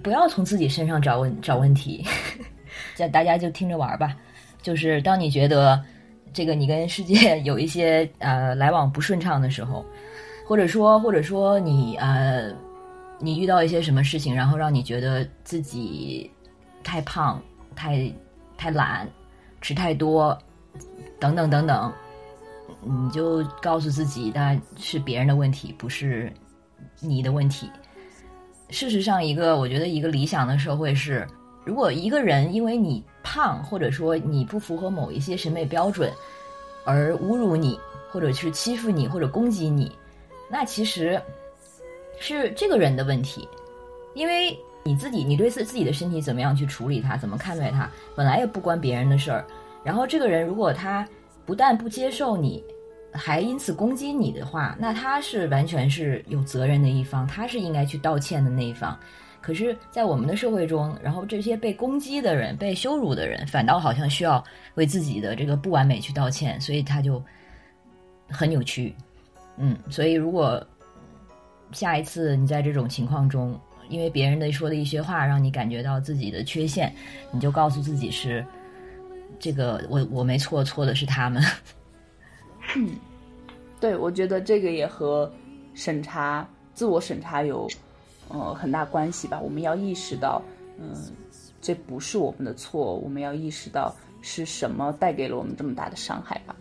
[0.04, 2.06] 不要从自己身上找问找问题，
[2.96, 4.16] 这 大家就听着玩吧。
[4.62, 5.82] 就是当你觉得
[6.34, 9.86] 这个你跟世界有一些呃来往不顺畅的时候，
[10.46, 12.52] 或者说或者说你呃
[13.20, 16.30] 你遇到一些什么事情，然后让你觉得自己
[16.86, 17.42] 太胖、
[17.76, 18.10] 太
[18.56, 19.06] 太懒、
[19.60, 20.38] 吃太多
[21.20, 21.92] 等等等等。
[22.82, 26.32] 你就告诉自己，那是别人的问题，不是
[27.00, 27.70] 你的问题。
[28.70, 31.28] 事实上，一个我觉得一个理想的社会是，
[31.64, 36.12] 如果一个人因为你胖，或者说你不符合某一些审美标准
[36.84, 37.80] 而侮辱你，
[38.12, 39.92] 或者是欺负你，或者攻击你，
[40.50, 41.20] 那其实
[42.20, 43.48] 是这个人的问题，
[44.14, 44.58] 因为
[44.88, 49.44] 你自己，你对自自己的身体怎么样去处理它，怎么看待它，本来也不关别人的事儿。
[49.84, 51.08] 然后这个人如果他
[51.44, 52.64] 不但不接受你，
[53.12, 58.96] 还因此攻击你的话，那他是完全是有责任的一方，他是应该去道歉的那一方。
[59.42, 64.44] 可是，在我们的社会中，然后这些被攻击的人、被羞辱的人，反倒好像需要
[64.76, 67.20] 为自己的这个不完美去道歉，所以他就
[68.30, 68.96] 很扭曲。
[69.58, 70.64] 嗯，所以如果
[71.72, 73.60] 下一次你在这种情况中，
[73.90, 76.94] 因为别人的说的一些话，让你感觉到自己的缺陷，
[77.32, 78.46] 你就告诉自己是
[79.40, 81.44] 这个我我没错，错的是他们。
[83.80, 85.32] 对，我觉得这个也和
[85.74, 87.68] 审查、自我审查有
[88.30, 89.40] 呃很大关系吧。
[89.40, 90.42] 我们要意识到，
[90.80, 90.96] 嗯、
[91.62, 96.56] 这不是我们的错，我们要意识到是什么带给了我们这么大的伤害吧。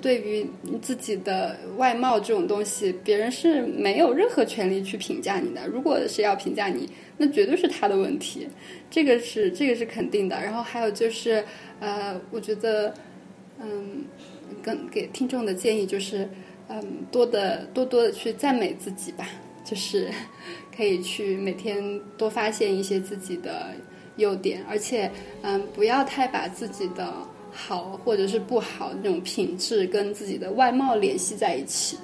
[0.00, 0.46] 对于
[0.80, 5.66] 自己的外貌这种东西，别人是没有任何权利去评价你的。
[5.66, 8.48] 如果谁要评价你，那绝对是他的问题，
[8.90, 10.40] 这个是这个是肯定的。
[10.42, 11.44] 然后还有就是，
[11.78, 12.94] 呃，我觉得，
[13.60, 14.04] 嗯，
[14.62, 16.28] 跟给听众的建议就是，
[16.68, 19.28] 嗯，多的多多的去赞美自己吧，
[19.64, 20.08] 就是
[20.74, 23.74] 可以去每天多发现一些自己的
[24.16, 25.10] 优点，而且，
[25.42, 27.12] 嗯，不要太把自己的。
[27.52, 31.96] 好或者是不好那种品质跟自己的外貌联系在一起，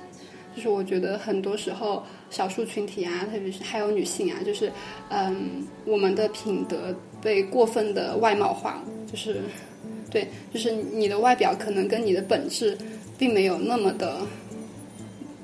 [0.54, 4.70] 就是我觉得很多时候少数群体啊，特别是还有女性啊，就是
[5.10, 9.40] 嗯，我们的品德被过分的外貌化，就是
[10.10, 12.76] 对，就是你的外表可能跟你的本质
[13.18, 14.20] 并没有那么的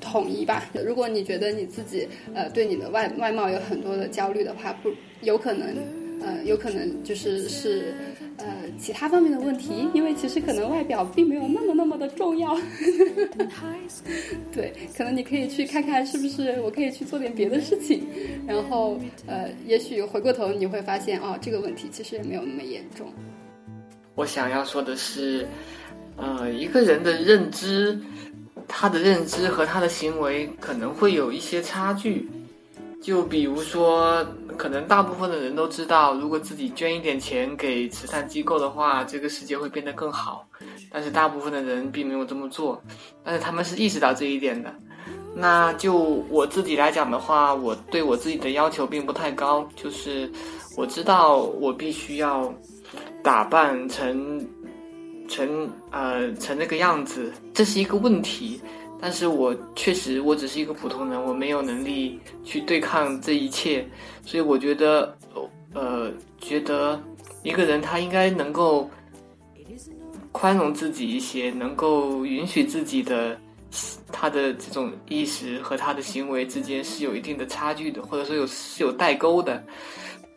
[0.01, 0.65] 统一吧。
[0.85, 4.89] 如果你觉得你自己呃对你的外外貌有很多的焦虑的话，不
[5.21, 6.02] 有可能。
[6.23, 7.93] 呃，有可能就是是
[8.37, 8.45] 呃
[8.79, 12.57] 其他方面的问题，因为其实可能外表并没有那么那么的重要。
[14.53, 18.07] 对，可能你可以去看看是不是我可以去做点别的事情，
[18.47, 18.97] 然后
[19.27, 23.11] 呃，也许回过头你会发现哦，这个问题其实也没有那么严重。
[24.15, 25.45] 我想要说的是，
[26.15, 27.99] 呃，一个人的认知，
[28.67, 32.29] 他的认知和他的行为可能会有一些差距。
[33.03, 34.25] 就比如说，
[34.57, 40.47] 可能大部分的人都知道，如果自己捐一点钱给慈善机构的话，这个世界会变得更好。
[40.89, 42.81] 但是大部分的人并没有这么做，
[43.21, 44.73] 但是他们是意识到这一点的。
[45.35, 45.95] 那就
[46.29, 50.31] 我自己来讲的话，我对我自己的要求并不太高，就是
[50.77, 52.53] 我知道我必须要
[53.21, 54.47] 打扮成
[55.27, 58.61] 成呃成那个样子，这是一个问题。
[59.03, 63.85] 但是我确实，我只是一个普通人，我没有能力去对抗这一切，
[64.25, 65.13] 所以我觉得，
[65.73, 66.97] 呃，觉得
[67.43, 68.89] 一个人他应该能够
[70.31, 73.37] 宽容自己一些，能够允许自己的
[74.09, 79.61] 他的这种意识和他的行为之间是有一定的差距的，或者说有是有代沟的。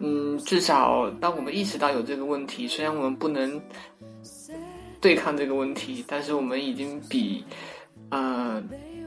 [0.01, 3.63] 嗯，至少当我们意识到有这个问题，虽然我们不能
[5.01, 7.45] 对抗这个问题，但是我们已经比。
[8.11, 8.63] 呃，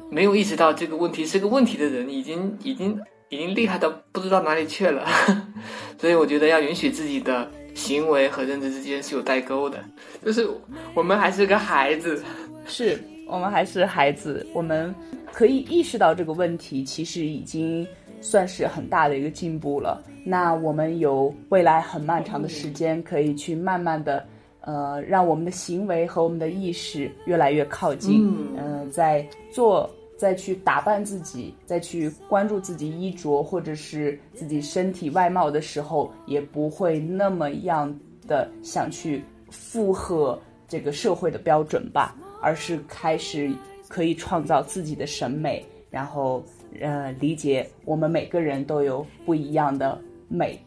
[0.10, 5.06] 没有意识到这个问题是个问题的人，已经已经已经厉害到不知道哪里去了。
[5.97, 9.78] 所以我觉得要允许自己的行为和认知之间是有代沟的，
[10.26, 10.47] 就是
[10.93, 12.24] 我们还是个孩子，
[12.66, 14.93] 是我们还是孩子，我们
[15.32, 17.88] 可以意识到这个问题，其实已经
[18.22, 20.04] 算是很大的一个进步了。
[20.26, 24.26] 那我们有未来很漫长的时间，可以去慢慢的。
[24.70, 28.32] 呃，让我们的行为和我们的意识越来越靠近。
[28.55, 37.91] 嗯，在做、再去打扮自己、再去关注自己衣着或者是自己身体外貌的时候，也不会那么样
[38.28, 43.51] 的想去附和这个社会的标准吧，而是开始
[43.88, 46.43] 可以创造自己的审美，然后
[46.80, 50.63] 呃，理解我们每个人都有不一样的美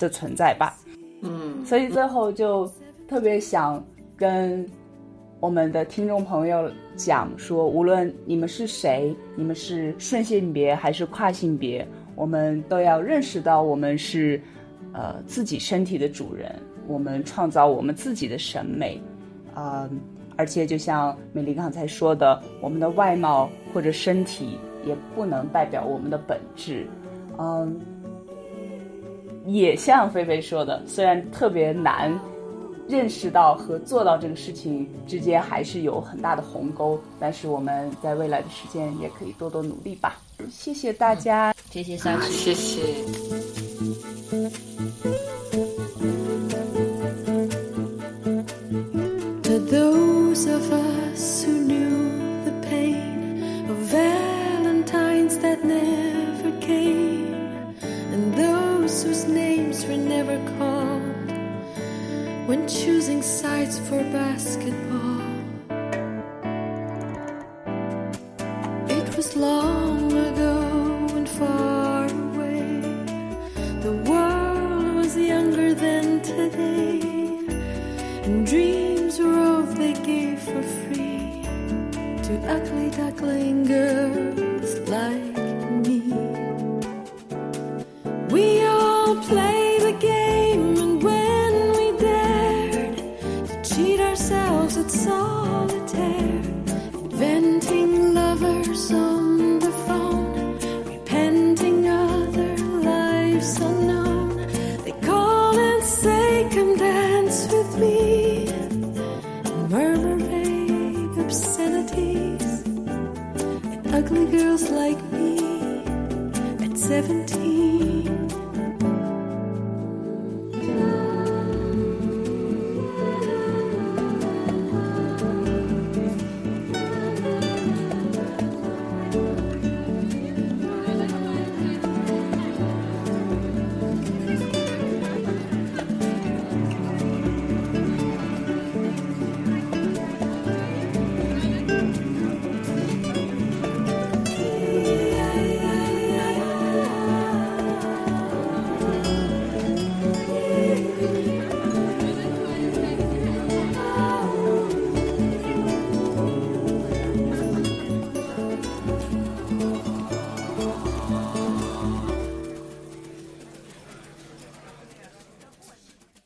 [0.00, 0.76] 的存在吧。
[1.22, 2.68] 嗯，所以最后就。
[3.08, 3.84] 特别想
[4.16, 4.66] 跟
[5.38, 11.86] 我们的听众朋友讲说，无论你们是谁，你们是顺性别还是跨性别，
[12.16, 14.40] 我们都要认识到，我们是
[14.92, 16.52] 呃自己身体的主人，
[16.88, 19.00] 我们创造我们自己的审美，
[19.54, 19.88] 啊，
[20.36, 26.84] 而且就像美丽刚才说的，我们的外貌或者身体也不能代表我们的本质，
[27.38, 27.78] 嗯，
[29.44, 32.12] 也像菲菲说的，虽然特别难。
[32.88, 40.20] 认识到和做到这个事情之间还是有很大的鸿沟，但是我们在未来的时间也可以多多努力吧。
[40.50, 42.82] 谢谢大家，谢谢三七，谢谢。
[51.46, 51.95] when
[62.86, 65.15] choosing sides for basketball.